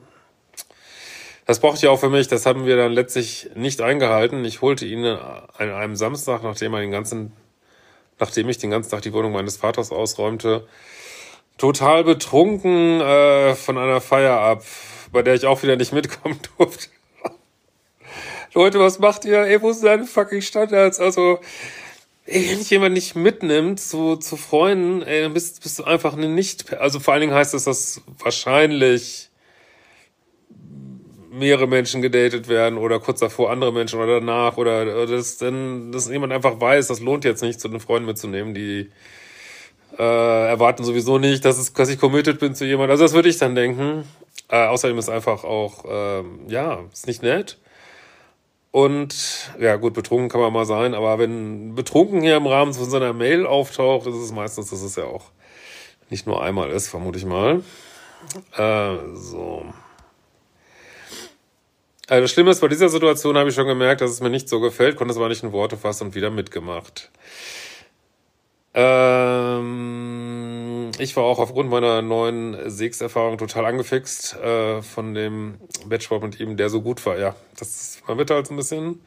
Das 1.52 1.60
braucht 1.60 1.84
ihr 1.84 1.92
auch 1.92 2.00
für 2.00 2.10
mich. 2.10 2.30
Das 2.30 2.46
haben 2.46 2.66
wir 2.66 2.78
dann 2.78 2.94
letztlich 2.94 3.50
nicht 3.56 3.82
eingehalten. 3.82 4.46
Ich 4.46 4.62
holte 4.62 4.86
ihn 4.86 5.04
an 5.04 5.50
einem 5.58 5.98
Samstag, 5.98 6.44
nachdem 6.44 6.74
er 6.74 6.80
den 6.80 6.92
ganzen, 6.92 7.34
nachdem 8.20 8.48
ich 8.48 8.58
den 8.58 8.70
ganzen 8.70 8.90
Tag 8.90 9.02
die 9.02 9.12
Wohnung 9.12 9.34
meines 9.34 9.58
Vaters 9.58 9.92
ausräumte, 9.92 10.66
total 11.58 12.06
betrunken 12.06 13.02
äh, 13.02 13.54
von 13.56 13.78
einer 13.78 14.00
Feier 14.00 14.40
ab, 14.40 14.64
bei 15.12 15.24
der 15.24 15.34
ich 15.34 15.46
auch 15.46 15.62
wieder 15.62 15.76
nicht 15.76 15.92
mitkommen 15.92 16.40
durfte. 16.58 16.88
Leute, 18.54 18.80
was 18.80 19.00
macht 19.00 19.26
ihr? 19.26 19.42
Ey, 19.42 19.62
wo 19.62 19.74
sind 19.74 19.88
deine 19.88 20.06
fucking 20.06 20.42
Standards? 20.42 21.02
Also, 21.02 21.42
ey, 22.28 22.50
wenn 22.50 22.60
dich 22.60 22.70
jemand 22.70 22.94
nicht 22.94 23.18
mitnimmt 23.18 23.82
zu, 23.82 24.16
zu 24.16 24.38
Freunden, 24.38 25.02
ey, 25.02 25.24
dann 25.24 25.34
bist, 25.34 25.62
bist 25.64 25.80
du 25.80 25.84
einfach 25.84 26.14
eine 26.14 26.30
nicht, 26.30 26.72
also 26.76 27.02
vor 27.02 27.14
allen 27.14 27.22
Dingen 27.22 27.34
heißt 27.34 27.54
das, 27.54 27.66
dass 27.66 28.00
wahrscheinlich 28.20 29.31
mehrere 31.32 31.68
Menschen 31.68 32.02
gedatet 32.02 32.50
werden 32.50 32.78
oder 32.78 33.00
kurz 33.00 33.20
davor 33.20 33.52
andere 33.52 33.72
Menschen 33.72 34.00
oder 34.00 34.20
danach 34.20 34.58
oder, 34.58 35.08
dass, 35.08 35.38
dann, 35.38 35.92
dass 35.92 36.10
jemand 36.10 36.34
einfach 36.34 36.60
weiß, 36.60 36.88
das 36.88 37.00
lohnt 37.00 37.24
jetzt 37.24 37.42
nicht, 37.42 37.60
zu 37.60 37.70
den 37.70 37.80
Freunden 37.80 38.06
mitzunehmen, 38.06 38.54
die 38.54 38.92
äh, 39.98 40.48
erwarten 40.50 40.84
sowieso 40.84 41.18
nicht, 41.18 41.46
dass, 41.46 41.58
es, 41.58 41.74
dass 41.74 41.90
ich 41.90 42.00
committed 42.00 42.40
bin 42.40 42.54
zu 42.54 42.66
jemand. 42.66 42.92
Also 42.92 43.04
das 43.04 43.14
würde 43.14 43.30
ich 43.30 43.38
dann 43.38 43.56
denken. 43.56 44.04
Äh, 44.50 44.66
außerdem 44.66 44.98
ist 44.98 45.10
einfach 45.10 45.44
auch, 45.44 45.86
äh, 45.86 46.24
ja, 46.48 46.80
ist 46.92 47.08
nicht 47.08 47.24
nett. 47.24 47.58
Und 48.72 49.52
ja, 49.60 49.76
gut, 49.76 49.94
betrunken 49.94 50.30
kann 50.30 50.42
man 50.42 50.54
mal 50.54 50.66
sein, 50.66 50.94
aber 50.94 51.20
wenn 51.20 51.76
betrunken 51.76 52.22
hier 52.22 52.38
im 52.38 52.48
Rahmen 52.48 52.74
von 52.74 52.90
seiner 52.90 53.12
Mail 53.12 53.46
auftaucht, 53.46 54.08
ist 54.08 54.16
es 54.16 54.32
meistens, 54.32 54.70
dass 54.70 54.82
es 54.82 54.96
ja 54.96 55.04
auch 55.04 55.26
nicht 56.10 56.26
nur 56.26 56.42
einmal 56.42 56.72
ist, 56.72 56.90
vermute 56.90 57.18
ich 57.18 57.26
mal. 57.26 57.64
Äh, 58.58 58.98
so. 59.14 59.66
Also 62.12 62.24
das 62.24 62.32
Schlimme 62.32 62.52
ist, 62.52 62.60
bei 62.60 62.68
dieser 62.68 62.90
Situation 62.90 63.38
habe 63.38 63.48
ich 63.48 63.56
schon 63.56 63.68
gemerkt, 63.68 64.02
dass 64.02 64.12
es 64.12 64.20
mir 64.20 64.30
nicht 64.30 64.50
so 64.50 64.60
gefällt, 64.60 64.98
konnte 64.98 65.14
es 65.14 65.18
aber 65.18 65.30
nicht 65.30 65.44
in 65.44 65.54
Worte 65.54 65.78
fassen 65.78 66.08
und 66.08 66.16
wieder 66.16 66.30
mitgemacht. 66.30 67.10
Ähm, 68.74 69.72
ich 71.00 71.16
war 71.16 71.24
auch 71.24 71.40
aufgrund 71.40 71.70
meiner 71.70 72.02
neuen 72.02 72.70
Segs-Erfahrung 72.70 73.38
total 73.38 73.66
angefixt 73.66 74.36
äh, 74.36 74.82
von 74.82 75.14
dem 75.14 75.56
Batchboard 75.86 76.24
mit 76.24 76.38
ihm, 76.42 76.58
der 76.58 76.70
so 76.70 76.82
gut 76.82 77.06
war. 77.06 77.18
Ja, 77.18 77.34
das 77.58 78.00
man 78.06 78.18
wird 78.18 78.30
halt 78.30 78.46
so 78.46 78.56
ein 78.56 78.58
bisschen 78.58 79.00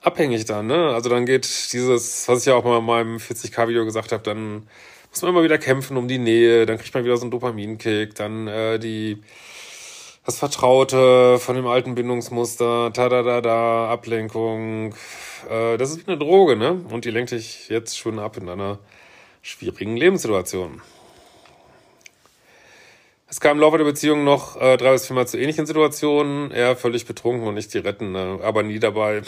abhängig 0.00 0.46
dann, 0.46 0.68
ne? 0.68 0.88
Also 0.94 1.10
dann 1.10 1.26
geht 1.26 1.44
dieses, 1.74 2.26
was 2.28 2.38
ich 2.40 2.46
ja 2.46 2.54
auch 2.54 2.64
mal 2.64 2.78
in 2.78 2.86
meinem 2.86 3.18
40k-Video 3.18 3.84
gesagt 3.84 4.10
habe, 4.10 4.22
dann 4.22 4.66
muss 5.10 5.20
man 5.20 5.32
immer 5.32 5.42
wieder 5.42 5.58
kämpfen 5.58 5.98
um 5.98 6.08
die 6.08 6.16
Nähe, 6.16 6.64
dann 6.64 6.78
kriegt 6.78 6.94
man 6.94 7.04
wieder 7.04 7.18
so 7.18 7.24
einen 7.24 7.30
Dopaminkick, 7.30 8.14
dann 8.14 8.48
äh, 8.48 8.78
die 8.78 9.22
das 10.24 10.38
Vertraute 10.38 11.38
von 11.38 11.56
dem 11.56 11.66
alten 11.66 11.94
Bindungsmuster, 11.94 12.92
ta 12.92 13.08
da 13.08 13.22
da 13.22 13.40
da, 13.40 13.88
Ablenkung, 13.90 14.94
äh, 15.50 15.76
das 15.76 15.90
ist 15.90 16.06
wie 16.06 16.10
eine 16.10 16.18
Droge, 16.18 16.56
ne? 16.56 16.84
Und 16.90 17.04
die 17.04 17.10
lenkt 17.10 17.32
dich 17.32 17.68
jetzt 17.68 17.98
schon 17.98 18.18
ab 18.18 18.36
in 18.36 18.48
einer 18.48 18.78
schwierigen 19.42 19.96
Lebenssituation. 19.96 20.80
Es 23.28 23.40
kam 23.40 23.56
im 23.56 23.60
Laufe 23.60 23.78
der 23.78 23.84
Beziehung 23.84 24.24
noch 24.24 24.60
äh, 24.60 24.76
drei 24.76 24.92
bis 24.92 25.06
viermal 25.06 25.26
zu 25.26 25.38
ähnlichen 25.38 25.66
Situationen. 25.66 26.50
Er 26.52 26.76
völlig 26.76 27.06
betrunken 27.06 27.48
und 27.48 27.54
nicht 27.54 27.72
die 27.74 27.78
retten, 27.78 28.12
ne? 28.12 28.38
aber 28.42 28.62
nie 28.62 28.78
dabei. 28.78 29.22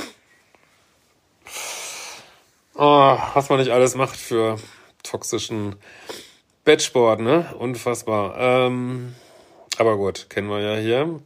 Oh, 2.76 3.16
was 3.34 3.48
man 3.48 3.58
nicht 3.58 3.70
alles 3.70 3.94
macht 3.94 4.16
für 4.16 4.58
toxischen 5.02 5.76
Bettsport, 6.64 7.20
ne? 7.20 7.54
Unfassbar. 7.58 8.36
Ähm, 8.38 9.14
aber 9.78 9.96
gut, 9.96 10.26
kennen 10.30 10.48
wir 10.48 10.60
ja 10.60 10.76
hier. 10.76 11.20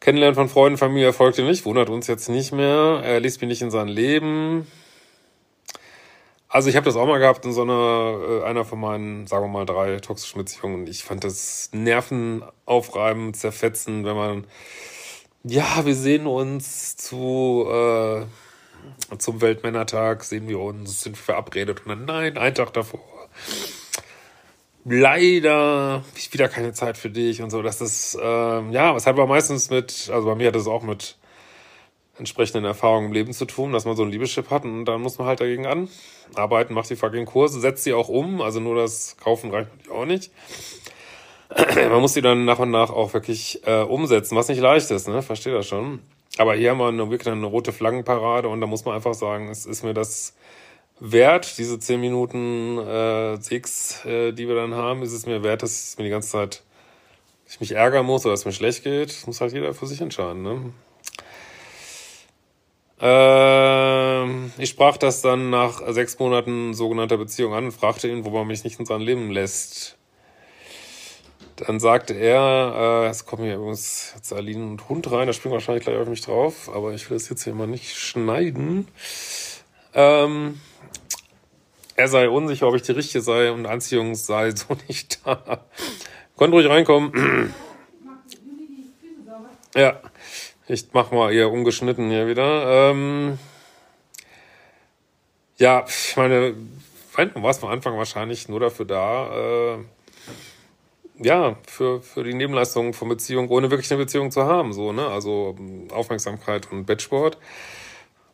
Kennenlernen 0.00 0.36
von 0.36 0.48
Freunden, 0.48 0.78
Familie 0.78 1.06
erfolgte 1.06 1.42
nicht, 1.42 1.64
wundert 1.64 1.90
uns 1.90 2.06
jetzt 2.06 2.28
nicht 2.28 2.52
mehr. 2.52 3.02
Er 3.04 3.20
ließ 3.20 3.40
mich 3.40 3.48
nicht 3.48 3.62
in 3.62 3.70
sein 3.70 3.88
Leben. 3.88 4.66
Also 6.48 6.70
ich 6.70 6.76
habe 6.76 6.86
das 6.86 6.96
auch 6.96 7.06
mal 7.06 7.18
gehabt 7.18 7.44
in 7.44 7.52
so 7.52 7.62
einer, 7.62 8.18
äh, 8.26 8.44
einer 8.44 8.64
von 8.64 8.80
meinen, 8.80 9.26
sagen 9.26 9.44
wir 9.44 9.48
mal, 9.48 9.66
drei 9.66 9.98
toxischen 9.98 10.38
Beziehungen. 10.38 10.86
Ich 10.86 11.04
fand 11.04 11.24
das 11.24 11.70
nervenaufreibend, 11.72 13.36
zerfetzend, 13.36 14.06
wenn 14.06 14.16
man, 14.16 14.46
ja, 15.42 15.84
wir 15.84 15.94
sehen 15.94 16.26
uns 16.26 16.96
zu, 16.96 17.66
äh, 17.70 18.24
zum 19.18 19.40
Weltmännertag, 19.42 20.24
sehen 20.24 20.48
wir 20.48 20.60
uns, 20.60 21.02
sind 21.02 21.18
verabredet 21.18 21.80
und 21.80 21.88
dann, 21.88 22.04
nein, 22.06 22.38
einen 22.38 22.54
Tag 22.54 22.72
davor 22.72 23.00
leider 24.90 26.04
ich 26.16 26.32
wieder 26.32 26.48
keine 26.48 26.72
Zeit 26.72 26.96
für 26.96 27.10
dich 27.10 27.42
und 27.42 27.50
so. 27.50 27.62
Das 27.62 27.80
ist, 27.80 28.18
ähm, 28.20 28.72
ja, 28.72 28.94
was 28.94 29.06
hat 29.06 29.14
aber 29.14 29.26
meistens 29.26 29.70
mit, 29.70 30.10
also 30.12 30.26
bei 30.26 30.34
mir 30.34 30.48
hat 30.48 30.56
es 30.56 30.66
auch 30.66 30.82
mit 30.82 31.16
entsprechenden 32.18 32.64
Erfahrungen 32.64 33.06
im 33.06 33.12
Leben 33.12 33.32
zu 33.32 33.44
tun, 33.44 33.72
dass 33.72 33.84
man 33.84 33.96
so 33.96 34.02
ein 34.02 34.10
Liebeschip 34.10 34.50
hat 34.50 34.64
und 34.64 34.84
dann 34.86 35.00
muss 35.00 35.18
man 35.18 35.28
halt 35.28 35.40
dagegen 35.40 35.66
anarbeiten, 35.66 36.74
macht 36.74 36.90
die 36.90 36.96
fucking 36.96 37.26
Kurse, 37.26 37.60
setzt 37.60 37.84
sie 37.84 37.94
auch 37.94 38.08
um, 38.08 38.40
also 38.40 38.60
nur 38.60 38.74
das 38.74 39.16
Kaufen 39.18 39.50
reicht 39.50 39.70
natürlich 39.70 39.90
auch 39.90 40.04
nicht. 40.04 40.30
man 41.76 42.00
muss 42.00 42.14
sie 42.14 42.22
dann 42.22 42.44
nach 42.44 42.58
und 42.58 42.70
nach 42.70 42.90
auch 42.90 43.14
wirklich 43.14 43.66
äh, 43.66 43.82
umsetzen, 43.82 44.36
was 44.36 44.48
nicht 44.48 44.60
leicht 44.60 44.90
ist, 44.90 45.08
ne? 45.08 45.22
Versteht 45.22 45.54
das 45.54 45.66
schon. 45.66 46.00
Aber 46.36 46.54
hier 46.54 46.70
haben 46.70 46.78
wir 46.78 46.88
eine, 46.88 47.10
wirklich 47.10 47.32
eine 47.32 47.46
rote 47.46 47.72
Flaggenparade 47.72 48.48
und 48.48 48.60
da 48.60 48.66
muss 48.66 48.84
man 48.84 48.94
einfach 48.94 49.14
sagen, 49.14 49.48
es 49.48 49.64
ist 49.64 49.82
mir 49.82 49.94
das 49.94 50.34
wert, 51.00 51.58
diese 51.58 51.78
zehn 51.78 52.00
Minuten 52.00 52.78
äh, 52.78 53.34
X, 53.34 54.04
äh, 54.04 54.32
die 54.32 54.48
wir 54.48 54.54
dann 54.54 54.74
haben, 54.74 55.02
ist 55.02 55.12
es 55.12 55.26
mir 55.26 55.42
wert, 55.42 55.62
dass 55.62 55.92
ich 55.92 55.98
mir 55.98 56.04
die 56.04 56.10
ganze 56.10 56.30
Zeit 56.30 56.62
ich 57.48 57.60
mich 57.60 57.72
ärgern 57.72 58.04
muss 58.04 58.26
oder 58.26 58.34
es 58.34 58.44
mir 58.44 58.52
schlecht 58.52 58.84
geht. 58.84 59.08
Das 59.08 59.26
muss 59.26 59.40
halt 59.40 59.52
jeder 59.52 59.72
für 59.72 59.86
sich 59.86 60.00
entscheiden. 60.00 60.42
Ne? 60.42 60.72
Ähm, 63.00 64.52
ich 64.58 64.70
sprach 64.70 64.96
das 64.96 65.22
dann 65.22 65.50
nach 65.50 65.80
sechs 65.92 66.18
Monaten 66.18 66.74
sogenannter 66.74 67.16
Beziehung 67.16 67.54
an 67.54 67.66
und 67.66 67.72
fragte 67.72 68.08
ihn, 68.08 68.24
wo 68.24 68.30
man 68.30 68.46
mich 68.46 68.64
nicht 68.64 68.78
in 68.78 68.86
sein 68.86 69.00
Leben 69.00 69.30
lässt. 69.30 69.96
Dann 71.56 71.80
sagte 71.80 72.14
er, 72.14 73.04
äh, 73.04 73.08
es 73.08 73.24
kommen 73.24 73.44
hier 73.44 73.56
übrigens 73.56 74.12
jetzt 74.14 74.32
Aline 74.32 74.64
und 74.64 74.88
Hund 74.88 75.10
rein, 75.10 75.26
da 75.26 75.32
springen 75.32 75.54
wahrscheinlich 75.54 75.84
gleich 75.84 75.96
auf 75.96 76.08
mich 76.08 76.20
drauf, 76.20 76.70
aber 76.72 76.92
ich 76.92 77.08
will 77.08 77.16
das 77.16 77.28
jetzt 77.28 77.44
hier 77.44 77.54
mal 77.54 77.66
nicht 77.66 77.96
schneiden. 77.96 78.86
Ähm, 79.94 80.60
er 81.98 82.06
sei 82.06 82.28
unsicher, 82.28 82.68
ob 82.68 82.76
ich 82.76 82.82
die 82.82 82.92
Richtige 82.92 83.20
sei 83.20 83.50
und 83.50 83.66
Anziehung 83.66 84.14
sei 84.14 84.50
so 84.54 84.76
nicht 84.86 85.26
da. 85.26 85.64
Könnt 86.38 86.54
ruhig 86.54 86.68
reinkommen. 86.68 87.52
ja, 89.74 90.00
ich 90.68 90.86
mach 90.92 91.10
mal 91.10 91.32
eher 91.32 91.50
ungeschnitten 91.50 92.08
hier 92.08 92.28
wieder. 92.28 92.90
Ähm, 92.90 93.38
ja, 95.56 95.84
ich 95.88 96.16
meine, 96.16 96.54
war 97.16 97.50
es 97.50 97.62
am 97.64 97.70
Anfang 97.70 97.98
wahrscheinlich 97.98 98.48
nur 98.48 98.60
dafür 98.60 98.86
da, 98.86 99.74
äh, 99.74 99.78
ja, 101.20 101.56
für, 101.66 102.00
für 102.00 102.22
die 102.22 102.34
Nebenleistungen 102.34 102.94
von 102.94 103.08
Beziehung, 103.08 103.48
ohne 103.48 103.72
wirklich 103.72 103.90
eine 103.90 104.04
Beziehung 104.04 104.30
zu 104.30 104.44
haben, 104.44 104.72
so, 104.72 104.92
ne? 104.92 105.08
Also 105.08 105.56
Aufmerksamkeit 105.90 106.70
und 106.70 106.86
Bettsport. 106.86 107.38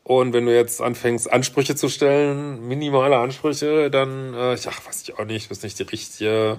Und 0.04 0.34
wenn 0.34 0.44
du 0.44 0.54
jetzt 0.54 0.82
anfängst, 0.82 1.32
Ansprüche 1.32 1.74
zu 1.74 1.88
stellen, 1.88 2.68
minimale 2.68 3.16
Ansprüche, 3.16 3.90
dann, 3.90 4.34
äh, 4.34 4.54
ja, 4.54 4.70
weiß 4.86 5.02
ich 5.02 5.18
auch 5.18 5.24
nicht, 5.24 5.48
bist 5.48 5.62
nicht 5.62 5.78
die 5.78 5.84
richtige. 5.84 6.58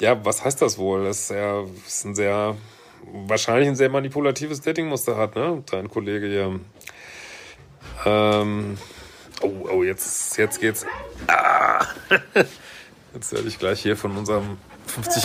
Ja, 0.00 0.24
was 0.24 0.44
heißt 0.44 0.60
das 0.60 0.76
wohl? 0.76 1.04
Das 1.04 1.20
ist, 1.20 1.30
ja, 1.30 1.62
ist 1.86 2.04
ein 2.04 2.16
sehr, 2.16 2.56
wahrscheinlich 3.12 3.68
ein 3.68 3.76
sehr 3.76 3.90
manipulatives 3.90 4.60
Datingmuster 4.60 5.16
hat, 5.16 5.36
ne? 5.36 5.62
Dein 5.70 5.88
Kollege 5.88 6.26
hier. 6.26 6.60
Ähm, 8.04 8.76
oh, 9.42 9.68
oh, 9.70 9.82
jetzt, 9.84 10.36
jetzt 10.36 10.60
geht's. 10.60 10.84
Ah. 11.28 11.86
Jetzt 13.12 13.32
werde 13.32 13.48
ich 13.48 13.58
gleich 13.58 13.80
hier 13.80 13.96
von 13.96 14.16
unserem 14.16 14.56
50 14.86 15.24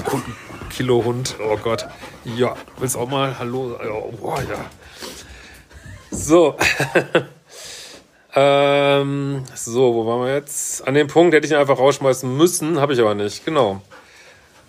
Kilo 0.71 1.03
Hund. 1.03 1.35
Oh 1.39 1.55
Gott. 1.57 1.87
Ja, 2.23 2.55
willst 2.79 2.97
auch 2.97 3.07
mal 3.07 3.37
Hallo? 3.37 3.77
Oh, 4.21 4.33
ja. 4.37 4.65
So. 6.15 6.55
ähm, 8.35 9.43
so, 9.53 9.93
wo 9.93 10.05
waren 10.05 10.25
wir 10.25 10.33
jetzt? 10.33 10.87
An 10.87 10.93
dem 10.93 11.07
Punkt 11.07 11.35
hätte 11.35 11.45
ich 11.45 11.51
ihn 11.51 11.57
einfach 11.57 11.77
rausschmeißen 11.77 12.35
müssen, 12.35 12.79
habe 12.79 12.93
ich 12.93 12.99
aber 12.99 13.15
nicht. 13.15 13.45
Genau. 13.45 13.81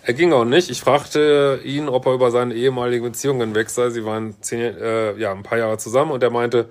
Er 0.03 0.13
ging 0.13 0.33
auch 0.33 0.45
nicht. 0.45 0.69
Ich 0.69 0.81
fragte 0.81 1.59
ihn, 1.63 1.89
ob 1.89 2.05
er 2.05 2.13
über 2.13 2.31
seine 2.31 2.53
ehemaligen 2.53 3.05
Beziehungen 3.05 3.55
weg 3.55 3.69
sei. 3.69 3.89
Sie 3.89 4.05
waren 4.05 4.35
zehn, 4.41 4.59
äh, 4.59 5.17
ja, 5.17 5.31
ein 5.31 5.43
paar 5.43 5.57
Jahre 5.57 5.77
zusammen 5.77 6.11
und 6.11 6.21
er 6.21 6.29
meinte, 6.29 6.69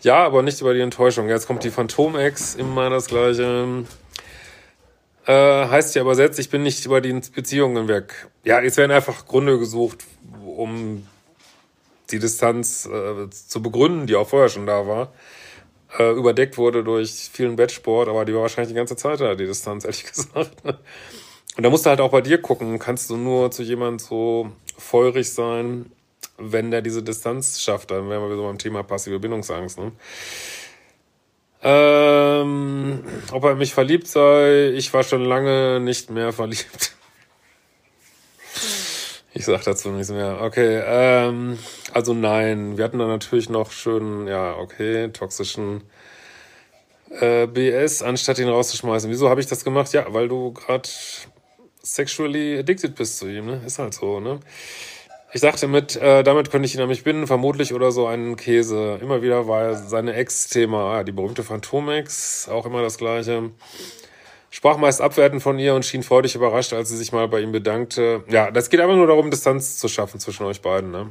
ja, 0.00 0.24
aber 0.24 0.42
nicht 0.42 0.60
über 0.60 0.74
die 0.74 0.80
Enttäuschung. 0.80 1.28
Jetzt 1.28 1.46
kommt 1.46 1.64
die 1.64 1.70
Phantom-Ex, 1.70 2.54
immer 2.54 2.90
das 2.90 3.06
gleiche. 3.06 3.84
Äh, 5.26 5.32
heißt 5.68 5.94
ja 5.94 6.02
übersetzt, 6.02 6.38
ich 6.38 6.50
bin 6.50 6.62
nicht 6.62 6.84
über 6.86 7.00
die 7.00 7.12
Beziehungen 7.34 7.88
weg. 7.88 8.28
Ja, 8.44 8.60
jetzt 8.60 8.76
werden 8.76 8.92
einfach 8.92 9.26
Gründe 9.26 9.58
gesucht, 9.58 10.04
um 10.44 11.06
die 12.10 12.18
Distanz 12.18 12.86
äh, 12.86 13.30
zu 13.30 13.62
begründen, 13.62 14.06
die 14.06 14.16
auch 14.16 14.28
vorher 14.28 14.48
schon 14.48 14.66
da 14.66 14.86
war, 14.86 15.12
äh, 15.98 16.12
überdeckt 16.12 16.58
wurde 16.58 16.84
durch 16.84 17.30
vielen 17.32 17.56
Bettsport, 17.56 18.08
aber 18.08 18.24
die 18.24 18.34
war 18.34 18.42
wahrscheinlich 18.42 18.72
die 18.72 18.76
ganze 18.76 18.96
Zeit 18.96 19.20
da, 19.20 19.34
die 19.34 19.46
Distanz, 19.46 19.84
ehrlich 19.84 20.04
gesagt. 20.04 20.64
Und 21.56 21.62
da 21.62 21.70
musst 21.70 21.86
du 21.86 21.90
halt 21.90 22.00
auch 22.00 22.10
bei 22.10 22.20
dir 22.20 22.40
gucken, 22.40 22.78
kannst 22.78 23.10
du 23.10 23.16
nur 23.16 23.50
zu 23.50 23.62
jemandem 23.62 24.00
so 24.00 24.52
feurig 24.76 25.32
sein, 25.32 25.92
wenn 26.36 26.70
der 26.70 26.82
diese 26.82 27.02
Distanz 27.02 27.60
schafft, 27.60 27.90
dann 27.92 28.08
wären 28.08 28.22
wir 28.22 28.26
wieder 28.26 28.38
so 28.38 28.46
beim 28.46 28.58
Thema 28.58 28.82
passive 28.82 29.20
Bindungsangst. 29.20 29.78
Ne? 29.78 29.92
Ähm, 31.62 33.04
ob 33.30 33.44
er 33.44 33.54
mich 33.54 33.72
verliebt 33.72 34.08
sei, 34.08 34.70
ich 34.70 34.92
war 34.92 35.04
schon 35.04 35.24
lange 35.24 35.80
nicht 35.80 36.10
mehr 36.10 36.32
verliebt. 36.32 36.96
Ich 39.36 39.46
sag 39.46 39.64
dazu 39.64 39.90
nichts 39.90 40.12
mehr. 40.12 40.40
Okay, 40.42 40.80
ähm, 40.86 41.58
also 41.92 42.14
nein. 42.14 42.78
Wir 42.78 42.84
hatten 42.84 43.00
da 43.00 43.08
natürlich 43.08 43.50
noch 43.50 43.72
schön, 43.72 44.28
ja, 44.28 44.56
okay, 44.56 45.08
toxischen 45.08 45.82
äh, 47.10 47.48
BS, 47.48 48.02
anstatt 48.02 48.38
ihn 48.38 48.48
rauszuschmeißen. 48.48 49.10
Wieso 49.10 49.28
habe 49.28 49.40
ich 49.40 49.48
das 49.48 49.64
gemacht? 49.64 49.92
Ja, 49.92 50.06
weil 50.10 50.28
du 50.28 50.52
gerade 50.52 50.88
sexually 51.82 52.58
addicted 52.58 52.94
bist 52.94 53.18
zu 53.18 53.26
ihm, 53.26 53.46
ne? 53.46 53.60
Ist 53.66 53.80
halt 53.80 53.94
so, 53.94 54.20
ne? 54.20 54.38
Ich 55.32 55.40
dachte 55.40 55.66
mit, 55.66 55.96
äh, 55.96 56.22
damit 56.22 56.52
könnte 56.52 56.66
ich 56.66 56.74
ihn 56.74 56.80
nämlich 56.80 57.02
binden, 57.02 57.26
vermutlich 57.26 57.74
oder 57.74 57.90
so 57.90 58.06
einen 58.06 58.36
Käse. 58.36 59.00
Immer 59.02 59.20
wieder 59.20 59.48
war 59.48 59.74
seine 59.74 60.14
Ex-Thema, 60.14 60.98
ah, 60.98 61.02
die 61.02 61.10
berühmte 61.10 61.42
Phantom-Ex, 61.42 62.48
auch 62.48 62.66
immer 62.66 62.82
das 62.82 62.98
gleiche. 62.98 63.50
Sprach 64.54 64.76
meist 64.76 65.00
abwertend 65.00 65.42
von 65.42 65.58
ihr 65.58 65.74
und 65.74 65.84
schien 65.84 66.04
freudig 66.04 66.36
überrascht, 66.36 66.74
als 66.74 66.88
sie 66.88 66.96
sich 66.96 67.10
mal 67.10 67.26
bei 67.26 67.40
ihm 67.40 67.50
bedankte. 67.50 68.22
Ja, 68.28 68.52
das 68.52 68.70
geht 68.70 68.78
aber 68.78 68.94
nur 68.94 69.08
darum, 69.08 69.28
Distanz 69.28 69.78
zu 69.78 69.88
schaffen 69.88 70.20
zwischen 70.20 70.46
euch 70.46 70.62
beiden, 70.62 70.92
ne? 70.92 71.10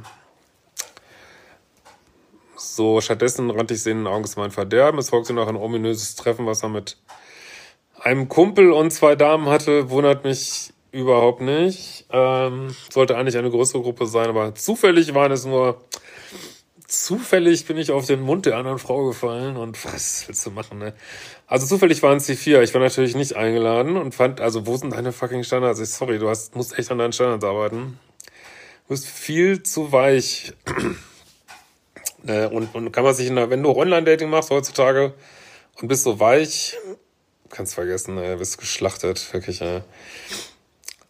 So, 2.56 3.02
stattdessen 3.02 3.50
rannte 3.50 3.74
ich 3.74 3.82
sie 3.82 3.90
in 3.90 3.98
den 3.98 4.06
Augen, 4.06 4.24
es 4.24 4.36
mein 4.36 4.50
Verderben. 4.50 4.98
Es 4.98 5.10
folgte 5.10 5.34
noch 5.34 5.46
ein 5.46 5.56
ominöses 5.56 6.16
Treffen, 6.16 6.46
was 6.46 6.62
er 6.62 6.70
mit 6.70 6.96
einem 8.00 8.30
Kumpel 8.30 8.72
und 8.72 8.90
zwei 8.92 9.14
Damen 9.14 9.44
hatte. 9.50 9.90
Wundert 9.90 10.24
mich 10.24 10.72
überhaupt 10.90 11.42
nicht. 11.42 12.06
Ähm, 12.12 12.74
sollte 12.88 13.14
eigentlich 13.18 13.36
eine 13.36 13.50
größere 13.50 13.82
Gruppe 13.82 14.06
sein, 14.06 14.30
aber 14.30 14.54
zufällig 14.54 15.12
waren 15.14 15.32
es 15.32 15.44
nur. 15.44 15.82
Zufällig 17.02 17.66
bin 17.66 17.76
ich 17.76 17.90
auf 17.90 18.06
den 18.06 18.20
Mund 18.20 18.46
der 18.46 18.56
anderen 18.56 18.78
Frau 18.78 19.04
gefallen 19.04 19.56
und 19.56 19.84
was 19.84 20.28
willst 20.28 20.46
du 20.46 20.50
machen, 20.52 20.78
ne? 20.78 20.94
Also 21.46 21.66
zufällig 21.66 22.02
waren 22.02 22.18
es 22.18 22.26
die 22.26 22.36
vier. 22.36 22.62
Ich 22.62 22.72
war 22.72 22.80
natürlich 22.80 23.16
nicht 23.16 23.34
eingeladen 23.34 23.96
und 23.96 24.14
fand, 24.14 24.40
also 24.40 24.66
wo 24.66 24.76
sind 24.76 24.92
deine 24.92 25.12
fucking 25.12 25.42
Standards? 25.42 25.80
Ich, 25.80 25.90
sorry, 25.90 26.18
du 26.18 26.28
hast, 26.28 26.54
musst 26.54 26.78
echt 26.78 26.90
an 26.92 26.98
deinen 26.98 27.12
Standards 27.12 27.44
arbeiten. 27.44 27.98
Du 28.86 28.88
bist 28.94 29.06
viel 29.06 29.62
zu 29.62 29.92
weich. 29.92 30.52
Äh, 32.26 32.46
und, 32.46 32.74
und 32.74 32.90
kann 32.90 33.04
man 33.04 33.12
sich 33.12 33.26
in 33.26 33.36
der, 33.36 33.50
wenn 33.50 33.62
du 33.62 33.70
Online-Dating 33.70 34.30
machst 34.30 34.48
heutzutage 34.48 35.12
und 35.82 35.88
bist 35.88 36.04
so 36.04 36.20
weich, 36.20 36.74
kannst 37.50 37.74
vergessen, 37.74 38.16
äh, 38.16 38.36
bist 38.38 38.56
geschlachtet, 38.56 39.30
wirklich. 39.34 39.60
Äh. 39.60 39.82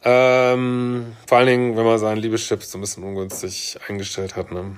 Ähm, 0.02 1.16
vor 1.28 1.38
allen 1.38 1.46
Dingen, 1.46 1.76
wenn 1.76 1.84
man 1.84 2.00
seinen 2.00 2.18
Liebeschip 2.18 2.64
so 2.64 2.78
ein 2.78 2.80
bisschen 2.80 3.04
ungünstig 3.04 3.78
eingestellt 3.86 4.34
hat. 4.34 4.50
Ne? 4.50 4.76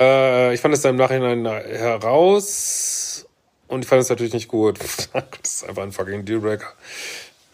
Äh, 0.00 0.54
ich 0.54 0.60
fand 0.60 0.74
es 0.74 0.80
dann 0.80 0.92
im 0.92 0.96
Nachhinein 0.96 1.44
heraus 1.46 3.28
und 3.68 3.82
ich 3.82 3.88
fand 3.88 4.02
es 4.02 4.08
natürlich 4.08 4.32
nicht 4.32 4.48
gut. 4.48 4.78
das 5.12 5.54
ist 5.54 5.68
einfach 5.68 5.82
ein 5.82 5.92
fucking 5.92 6.24
Dealbreaker. 6.24 6.72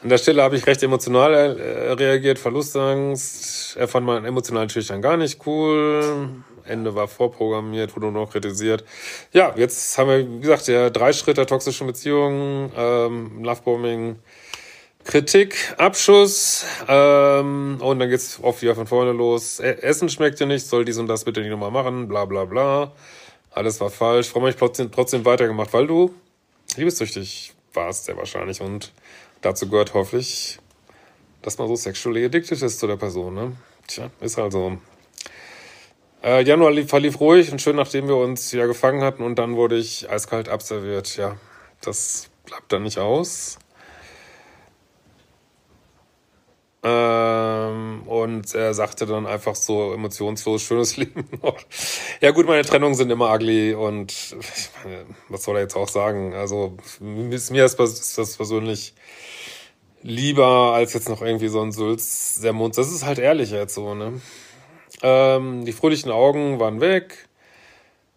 An 0.03 0.11
der 0.11 0.19
Stelle 0.19 0.43
habe 0.43 0.57
ich 0.57 0.67
recht 0.67 0.83
emotional 0.83 1.59
äh, 1.59 1.93
reagiert, 1.93 2.39
Verlustangst. 2.39 3.77
Er 3.77 3.89
fand 3.89 4.07
mein 4.07 4.25
emotional 4.25 4.65
natürlich 4.65 4.89
dann 4.89 5.03
gar 5.03 5.17
nicht 5.17 5.47
cool. 5.47 6.45
Ende 6.65 6.95
war 6.95 7.09
vorprogrammiert, 7.09 7.95
wurde 7.97 8.07
nur 8.07 8.23
noch 8.25 8.33
kritisiert. 8.33 8.85
Ja, 9.33 9.53
jetzt 9.57 9.97
haben 9.99 10.09
wir, 10.09 10.19
wie 10.29 10.41
gesagt, 10.41 10.69
ja, 10.69 10.91
drei 10.91 11.13
Schritte 11.13 11.47
toxischen 11.47 11.87
Beziehungen, 11.87 12.71
ähm, 12.77 13.43
Lovebombing, 13.43 14.17
Kritik, 15.07 15.73
Abschuss 15.79 16.67
ähm, 16.89 17.79
und 17.81 18.01
dann 18.01 18.11
geht's 18.11 18.41
oft 18.43 18.61
wieder 18.61 18.75
von 18.75 18.89
vorne 18.89 19.13
los. 19.13 19.61
E, 19.61 19.71
Essen 19.81 20.09
schmeckt 20.09 20.41
dir 20.41 20.47
nicht, 20.47 20.67
soll 20.67 20.85
dies 20.85 20.99
und 20.99 21.07
das 21.07 21.25
bitte 21.25 21.41
nicht 21.41 21.51
nochmal 21.51 21.71
machen, 21.71 22.09
bla 22.09 22.25
bla 22.25 22.45
bla. 22.45 22.93
Alles 23.53 23.81
war 23.81 23.91
falsch. 23.91 24.31
Warum 24.31 24.43
habe 24.43 24.51
ich 24.51 24.57
trotzdem, 24.57 24.91
trotzdem 24.91 25.25
weitergemacht? 25.25 25.73
Weil 25.73 25.87
du 25.87 26.13
liebessüchtig 26.77 27.55
warst, 27.73 28.07
sehr 28.07 28.17
wahrscheinlich. 28.17 28.61
Und 28.61 28.93
dazu 29.43 29.69
gehört 29.69 29.95
hoffentlich, 29.95 30.59
dass 31.41 31.57
man 31.57 31.69
so 31.69 31.77
sexually 31.77 32.25
addicted 32.25 32.61
ist 32.61 32.81
zu 32.81 32.89
der 32.89 32.97
Person. 32.97 33.35
Ne? 33.35 33.53
Tja, 33.87 34.11
ist 34.21 34.37
halt 34.39 34.53
so. 34.53 34.77
Äh, 36.25 36.43
Januar 36.43 36.73
lief, 36.73 36.89
verlief 36.89 37.21
ruhig 37.21 37.53
und 37.53 37.63
schön, 37.63 37.77
nachdem 37.77 38.09
wir 38.09 38.17
uns 38.17 38.51
ja 38.51 38.67
gefangen 38.67 39.05
hatten 39.05 39.23
und 39.23 39.39
dann 39.39 39.55
wurde 39.55 39.77
ich 39.77 40.11
eiskalt 40.11 40.49
abserviert. 40.49 41.17
Ja, 41.17 41.37
das 41.81 42.29
bleibt 42.45 42.73
dann 42.73 42.83
nicht 42.83 42.99
aus. 42.99 43.59
Ähm, 46.83 48.03
und 48.07 48.55
er 48.55 48.75
sagte 48.75 49.07
dann 49.07 49.27
einfach 49.27 49.55
so 49.55 49.93
emotionslos, 49.93 50.63
schönes 50.63 50.97
Leben 50.97 51.29
noch. 51.43 51.57
Ja 52.21 52.31
gut, 52.31 52.47
meine 52.47 52.63
Trennungen 52.63 52.95
sind 52.95 53.11
immer 53.11 53.33
ugly 53.33 53.75
und 53.75 54.13
ich 54.13 54.71
meine, 54.85 55.07
was 55.29 55.45
soll 55.45 55.57
er 55.57 55.63
jetzt 55.63 55.77
auch 55.77 55.89
sagen? 55.89 56.35
Also 56.35 56.77
mir 57.01 57.35
ist 57.35 57.79
das 57.79 58.37
persönlich 58.37 58.95
lieber 60.03 60.73
als 60.75 60.93
jetzt 60.93 61.09
noch 61.09 61.23
irgendwie 61.23 61.49
so 61.49 61.61
ein 61.61 61.73
Sülz 61.73 62.41
der 62.41 62.53
Mund. 62.53 62.79
Das 62.79 62.93
ist 62.93 63.05
halt 63.05 63.19
ehrlich 63.19 63.51
jetzt 63.51 63.75
so, 63.75 63.95
ne? 63.95 64.21
Ähm, 65.03 65.65
die 65.65 65.73
fröhlichen 65.73 66.11
Augen 66.11 66.61
waren 66.61 66.81
weg. 66.81 67.29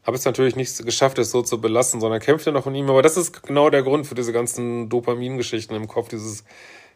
Habe 0.04 0.16
es 0.16 0.26
natürlich 0.26 0.56
nicht 0.56 0.86
geschafft, 0.86 1.20
es 1.20 1.32
so 1.32 1.42
zu 1.42 1.60
belassen, 1.60 2.00
sondern 2.00 2.20
kämpfte 2.20 2.52
noch 2.52 2.68
in 2.68 2.76
ihm. 2.76 2.90
Aber 2.90 3.02
das 3.02 3.18
ist 3.18 3.44
genau 3.44 3.70
der 3.70 3.84
Grund 3.84 4.08
für 4.08 4.16
diese 4.16 4.32
ganzen 4.32 4.90
Dopamingeschichten 4.90 5.76
im 5.76 5.88
Kopf, 5.88 6.10
dieses 6.10 6.44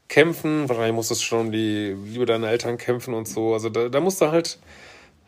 Kämpfen. 0.08 0.70
Wahrscheinlich 0.70 0.94
muss 0.94 1.12
es 1.12 1.22
schon 1.22 1.52
die 1.52 1.96
Liebe 2.06 2.26
deiner 2.26 2.50
Eltern 2.50 2.78
kämpfen 2.78 3.14
und 3.14 3.28
so. 3.28 3.54
Also 3.54 3.70
da, 3.70 3.90
da 3.90 4.00
musst 4.00 4.22
du 4.22 4.32
halt 4.32 4.60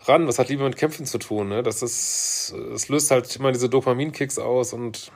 ran. 0.01 0.25
Das 0.27 0.39
hat 0.39 0.49
Liebe 0.49 0.63
mit 0.63 0.77
Kämpfen 0.77 1.05
zu 1.05 1.17
tun. 1.17 1.49
Ne? 1.49 1.63
Das 1.63 1.81
ist, 1.81 2.53
es 2.73 2.89
löst 2.89 3.11
halt 3.11 3.35
immer 3.35 3.51
diese 3.51 3.69
Dopaminkicks 3.69 4.39
aus 4.39 4.73
und 4.73 5.11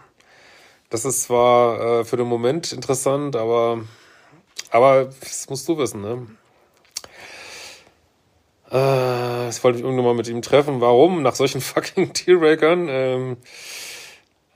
das 0.89 1.05
ist 1.05 1.23
zwar 1.23 1.99
äh, 1.99 2.03
für 2.05 2.17
den 2.17 2.27
Moment 2.27 2.71
interessant, 2.73 3.35
aber, 3.35 3.83
aber 4.71 5.05
das 5.19 5.47
musst 5.49 5.67
du 5.67 5.77
wissen, 5.77 6.01
ne? 6.01 6.25
Äh, 8.71 9.49
ich 9.49 9.63
wollte 9.63 9.77
mich 9.77 9.85
irgendwann 9.85 10.05
mal 10.05 10.13
mit 10.15 10.27
ihm 10.27 10.41
treffen. 10.41 10.81
Warum? 10.81 11.21
Nach 11.21 11.35
solchen 11.35 11.61
fucking 11.61 12.13
Dealbreakern. 12.13 12.87
Ähm, 12.89 13.37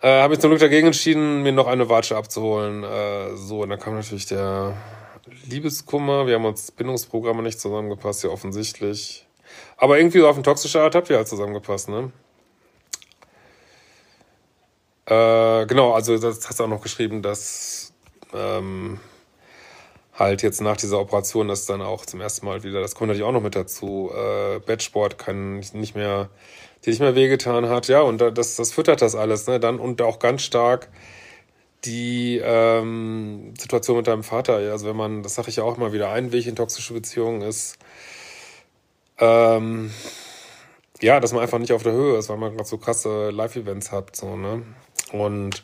äh, 0.03 0.21
habe 0.21 0.33
ich 0.33 0.39
zum 0.41 0.49
Glück 0.49 0.59
dagegen 0.59 0.87
entschieden, 0.87 1.43
mir 1.43 1.53
noch 1.53 1.67
eine 1.67 1.87
Watsche 1.87 2.17
abzuholen. 2.17 2.83
Äh, 2.83 3.37
so, 3.37 3.63
und 3.63 3.69
dann 3.69 3.79
kam 3.79 3.95
natürlich 3.95 4.25
der 4.25 4.73
Liebeskummer. 5.47 6.27
Wir 6.27 6.35
haben 6.35 6.45
uns 6.45 6.71
Bindungsprogramme 6.71 7.41
nicht 7.41 7.59
zusammengepasst, 7.59 8.23
ja 8.23 8.29
offensichtlich. 8.29 9.25
Aber 9.77 9.97
irgendwie 9.97 10.19
so 10.19 10.27
auf 10.27 10.35
eine 10.35 10.43
toxische 10.43 10.81
Art 10.81 10.93
habt 10.95 11.09
ihr 11.09 11.15
halt 11.15 11.29
zusammengepasst, 11.29 11.87
ne? 11.87 12.11
Äh, 15.05 15.65
genau, 15.67 15.93
also 15.93 16.17
das 16.17 16.47
hast 16.49 16.59
du 16.59 16.65
auch 16.65 16.69
noch 16.69 16.81
geschrieben, 16.81 17.21
dass 17.21 17.93
ähm, 18.33 18.99
halt 20.13 20.43
jetzt 20.43 20.61
nach 20.61 20.77
dieser 20.77 20.99
Operation 20.99 21.49
ist 21.49 21.69
dann 21.69 21.81
auch 21.81 22.05
zum 22.05 22.21
ersten 22.21 22.45
Mal 22.45 22.63
wieder, 22.63 22.81
das 22.81 22.95
kommt 22.95 23.09
natürlich 23.09 23.27
auch 23.27 23.31
noch 23.31 23.41
mit 23.41 23.55
dazu, 23.55 24.11
äh, 24.15 24.59
Bettsport 24.59 25.17
kann 25.17 25.59
nicht 25.73 25.95
mehr, 25.95 26.29
die 26.85 26.91
nicht 26.91 26.99
mehr 26.99 27.15
wehgetan 27.15 27.67
hat, 27.69 27.87
ja, 27.87 28.01
und 28.01 28.19
das, 28.19 28.55
das 28.55 28.71
füttert 28.71 29.01
das 29.01 29.15
alles, 29.15 29.47
ne, 29.47 29.59
dann 29.59 29.79
und 29.79 30.01
auch 30.01 30.19
ganz 30.19 30.43
stark 30.43 30.89
die 31.85 32.39
ähm, 32.43 33.53
Situation 33.59 33.97
mit 33.97 34.07
deinem 34.07 34.23
Vater, 34.23 34.61
ja, 34.61 34.71
also 34.71 34.87
wenn 34.87 34.95
man, 34.95 35.23
das 35.23 35.35
sage 35.35 35.49
ich 35.49 35.57
ja 35.57 35.63
auch 35.63 35.77
mal 35.77 35.93
wieder, 35.93 36.11
ein 36.11 36.31
Weg 36.31 36.45
in 36.45 36.55
toxische 36.55 36.93
Beziehungen 36.93 37.41
ist, 37.41 37.77
ähm, 39.17 39.91
ja, 41.01 41.19
dass 41.19 41.33
man 41.33 41.41
einfach 41.41 41.59
nicht 41.59 41.73
auf 41.73 41.83
der 41.83 41.93
Höhe 41.93 42.17
ist, 42.17 42.29
weil 42.29 42.37
man 42.37 42.55
gerade 42.55 42.69
so 42.69 42.77
krasse 42.77 43.31
Live-Events 43.31 43.91
hat, 43.91 44.15
so, 44.15 44.37
ne, 44.37 44.61
und 45.11 45.63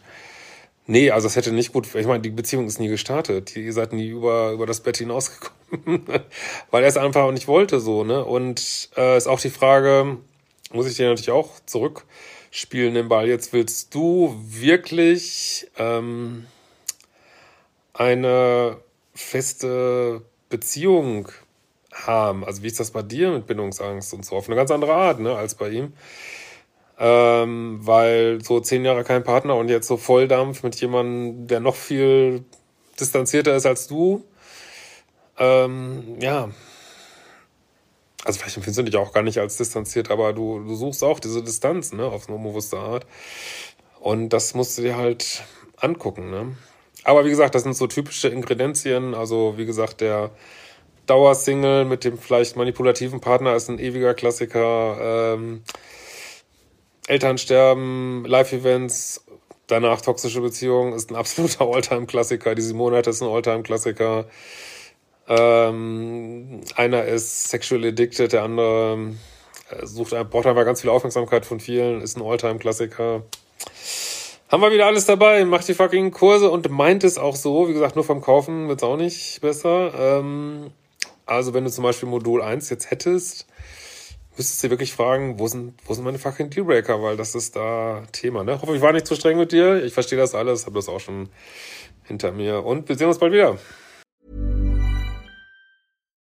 Nee, 0.92 1.12
also 1.12 1.28
es 1.28 1.36
hätte 1.36 1.52
nicht 1.52 1.72
gut, 1.72 1.94
ich 1.94 2.08
meine, 2.08 2.22
die 2.22 2.32
Beziehung 2.32 2.66
ist 2.66 2.80
nie 2.80 2.88
gestartet. 2.88 3.56
Ihr 3.56 3.74
seid 3.74 3.94
nie 3.94 4.08
über, 4.08 4.54
über 4.54 4.66
das 4.66 4.80
Bett 4.80 4.98
hinausgekommen, 4.98 6.04
weil 6.72 6.82
er 6.82 6.90
es 6.90 6.98
einfach 6.98 7.32
nicht 7.32 7.48
wollte, 7.48 7.80
so, 7.80 8.04
ne? 8.04 8.26
Und 8.26 8.90
äh, 8.98 9.16
ist 9.16 9.28
auch 9.28 9.40
die 9.40 9.52
Frage, 9.52 10.18
muss 10.72 10.88
ich 10.88 10.96
dir 10.96 11.10
natürlich 11.10 11.30
auch 11.30 11.52
zurückspielen 11.68 12.96
den 12.96 13.08
Ball. 13.08 13.28
Jetzt 13.28 13.54
willst 13.54 13.94
du 13.94 14.36
wirklich 14.44 15.68
ähm, 15.78 16.48
eine 17.94 18.78
feste 19.14 20.24
Beziehung 20.50 21.30
haben. 21.94 22.44
Also 22.44 22.64
wie 22.64 22.68
ist 22.68 22.80
das 22.80 22.90
bei 22.90 23.04
dir 23.04 23.30
mit 23.30 23.46
Bindungsangst 23.46 24.12
und 24.16 24.26
so? 24.26 24.36
Auf 24.36 24.48
eine 24.48 24.56
ganz 24.56 24.72
andere 24.72 24.96
Art, 24.96 25.20
ne, 25.20 25.36
als 25.36 25.54
bei 25.54 25.70
ihm 25.70 25.94
ähm, 27.00 27.80
weil 27.82 28.44
so 28.44 28.60
zehn 28.60 28.84
Jahre 28.84 29.04
kein 29.06 29.24
Partner 29.24 29.56
und 29.56 29.70
jetzt 29.70 29.88
so 29.88 29.96
Volldampf 29.96 30.64
mit 30.64 30.76
jemandem, 30.76 31.48
der 31.48 31.62
noch 31.62 31.76
viel 31.76 32.44
distanzierter 33.00 33.56
ist 33.56 33.66
als 33.66 33.88
du. 33.88 34.26
Ähm, 35.38 36.18
ja. 36.20 36.50
Also 38.26 38.40
vielleicht 38.40 38.58
empfindest 38.58 38.80
du 38.80 38.84
dich 38.84 38.98
auch 38.98 39.14
gar 39.14 39.24
nicht 39.24 39.38
als 39.40 39.56
distanziert, 39.56 40.12
aber 40.12 40.34
du, 40.34 40.60
du 40.60 40.76
suchst 40.76 41.04
auch 41.04 41.22
diese 41.22 41.42
Distanz, 41.42 41.94
ne, 41.94 42.04
auf 42.04 42.28
eine 42.28 42.36
unbewusste 42.36 42.78
Art. 42.78 43.06
Und 44.02 44.30
das 44.30 44.54
musst 44.54 44.78
du 44.78 44.82
dir 44.82 44.98
halt 44.98 45.44
angucken, 45.78 46.30
ne. 46.30 46.58
Aber 47.06 47.24
wie 47.24 47.30
gesagt, 47.30 47.56
das 47.56 47.64
sind 47.64 47.76
so 47.78 47.88
typische 47.88 48.28
Ingredienzien. 48.28 49.16
Also 49.16 49.54
wie 49.58 49.66
gesagt, 49.66 50.02
der 50.02 50.32
Dauersingle 51.06 51.86
mit 51.86 52.04
dem 52.04 52.18
vielleicht 52.18 52.58
manipulativen 52.58 53.22
Partner 53.22 53.56
ist 53.56 53.70
ein 53.70 53.80
ewiger 53.80 54.14
Klassiker. 54.14 55.34
Ähm, 55.34 55.64
Eltern 57.10 57.40
sterben, 57.40 58.24
Live-Events, 58.26 59.26
danach 59.66 60.00
toxische 60.00 60.42
Beziehungen 60.42 60.94
ist 60.94 61.10
ein 61.10 61.16
absoluter 61.16 61.66
Alltime-Klassiker. 61.66 62.54
Die 62.54 62.74
Monate 62.74 63.10
ist 63.10 63.24
ein 63.24 63.28
Alltime-Klassiker. 63.28 64.26
Ähm, 65.28 66.62
einer 66.76 67.06
ist 67.06 67.50
sexually 67.50 67.88
addicted, 67.88 68.32
der 68.32 68.44
andere 68.44 69.16
äh, 69.72 69.86
sucht, 69.88 70.12
braucht 70.30 70.46
einfach 70.46 70.66
ganz 70.66 70.82
viel 70.82 70.92
Aufmerksamkeit 70.92 71.48
von 71.48 71.60
vielen, 71.60 72.02
ist 72.02 72.16
ein 72.16 72.24
Alltime-Klassiker. 72.24 73.24
Haben 74.50 74.62
wir 74.62 74.72
wieder 74.72 74.86
alles 74.86 75.08
dabei, 75.08 75.46
macht 75.46 75.68
die 75.68 75.74
fucking 75.74 76.12
Kurse 76.12 76.52
und 76.52 76.70
meint 76.70 77.04
es 77.04 77.18
auch 77.18 77.36
so. 77.36 77.68
Wie 77.68 77.74
gesagt, 77.74 77.96
nur 77.96 78.06
vom 78.06 78.22
Kaufen 78.22 78.68
wird 78.68 78.82
es 78.82 78.84
auch 78.84 78.98
nicht 78.98 79.42
besser. 79.42 79.94
Ähm, 79.98 80.70
also 81.26 81.56
wenn 81.56 81.64
du 81.64 81.72
zum 81.72 81.84
Beispiel 81.84 82.10
Modul 82.10 82.44
1 82.44 82.70
jetzt 82.70 82.92
hättest, 82.92 83.48
müsstest 84.40 84.64
dir 84.64 84.70
wirklich 84.70 84.94
fragen, 84.94 85.38
wo 85.38 85.48
sind, 85.48 85.74
wo 85.86 85.94
sind 85.94 86.06
meine 86.06 86.18
fucking 86.18 86.50
Dealbreaker, 86.50 87.04
weil 87.04 87.18
das 87.18 87.36
ist 87.36 87.58
da 87.58 88.06
Thema. 88.14 88.46
Ne? 88.46 88.62
Hoffe, 88.62 88.74
ich 88.74 88.82
war 88.82 88.94
nicht 88.94 89.06
zu 89.06 89.16
streng 89.16 89.38
mit 89.38 89.52
dir. 89.52 89.84
Ich 89.84 89.94
verstehe 89.94 90.18
das 90.18 90.34
alles, 90.34 90.66
habe 90.66 90.76
das 90.76 90.88
auch 90.88 91.02
schon 91.02 91.28
hinter 92.06 92.32
mir. 92.32 92.66
Und 92.66 92.88
wir 92.88 92.96
sehen 92.96 93.08
uns 93.08 93.20
bald 93.20 93.34
wieder. 93.34 93.58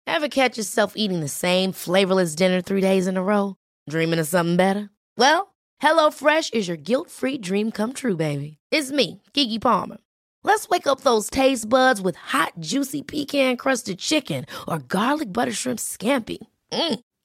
Ever 0.06 0.30
catch 0.30 0.56
yourself 0.56 0.94
eating 0.96 1.20
the 1.20 1.28
same 1.28 1.74
flavorless 1.74 2.36
dinner 2.36 2.62
three 2.62 2.80
days 2.80 3.08
in 3.08 3.18
a 3.18 3.24
row? 3.24 3.56
Dreaming 3.90 4.20
of 4.20 4.28
something 4.28 4.56
better? 4.56 4.92
Well, 5.18 5.56
HelloFresh 5.82 6.54
is 6.54 6.68
your 6.68 6.78
guilt-free 6.78 7.40
dream 7.40 7.72
come 7.72 7.92
true, 7.92 8.16
baby. 8.16 8.58
It's 8.72 8.92
me, 8.92 9.24
Kiki 9.34 9.58
Palmer. 9.58 9.98
Let's 10.44 10.70
wake 10.70 10.86
up 10.86 11.02
those 11.02 11.32
taste 11.32 11.68
buds 11.68 12.02
with 12.02 12.16
hot, 12.18 12.54
juicy 12.60 13.02
pecan-crusted 13.02 13.98
chicken 13.98 14.46
or 14.68 14.78
garlic 14.78 15.34
butter 15.34 15.52
shrimp 15.52 15.80
scampi. 15.80 16.38
Mm. 16.72 17.00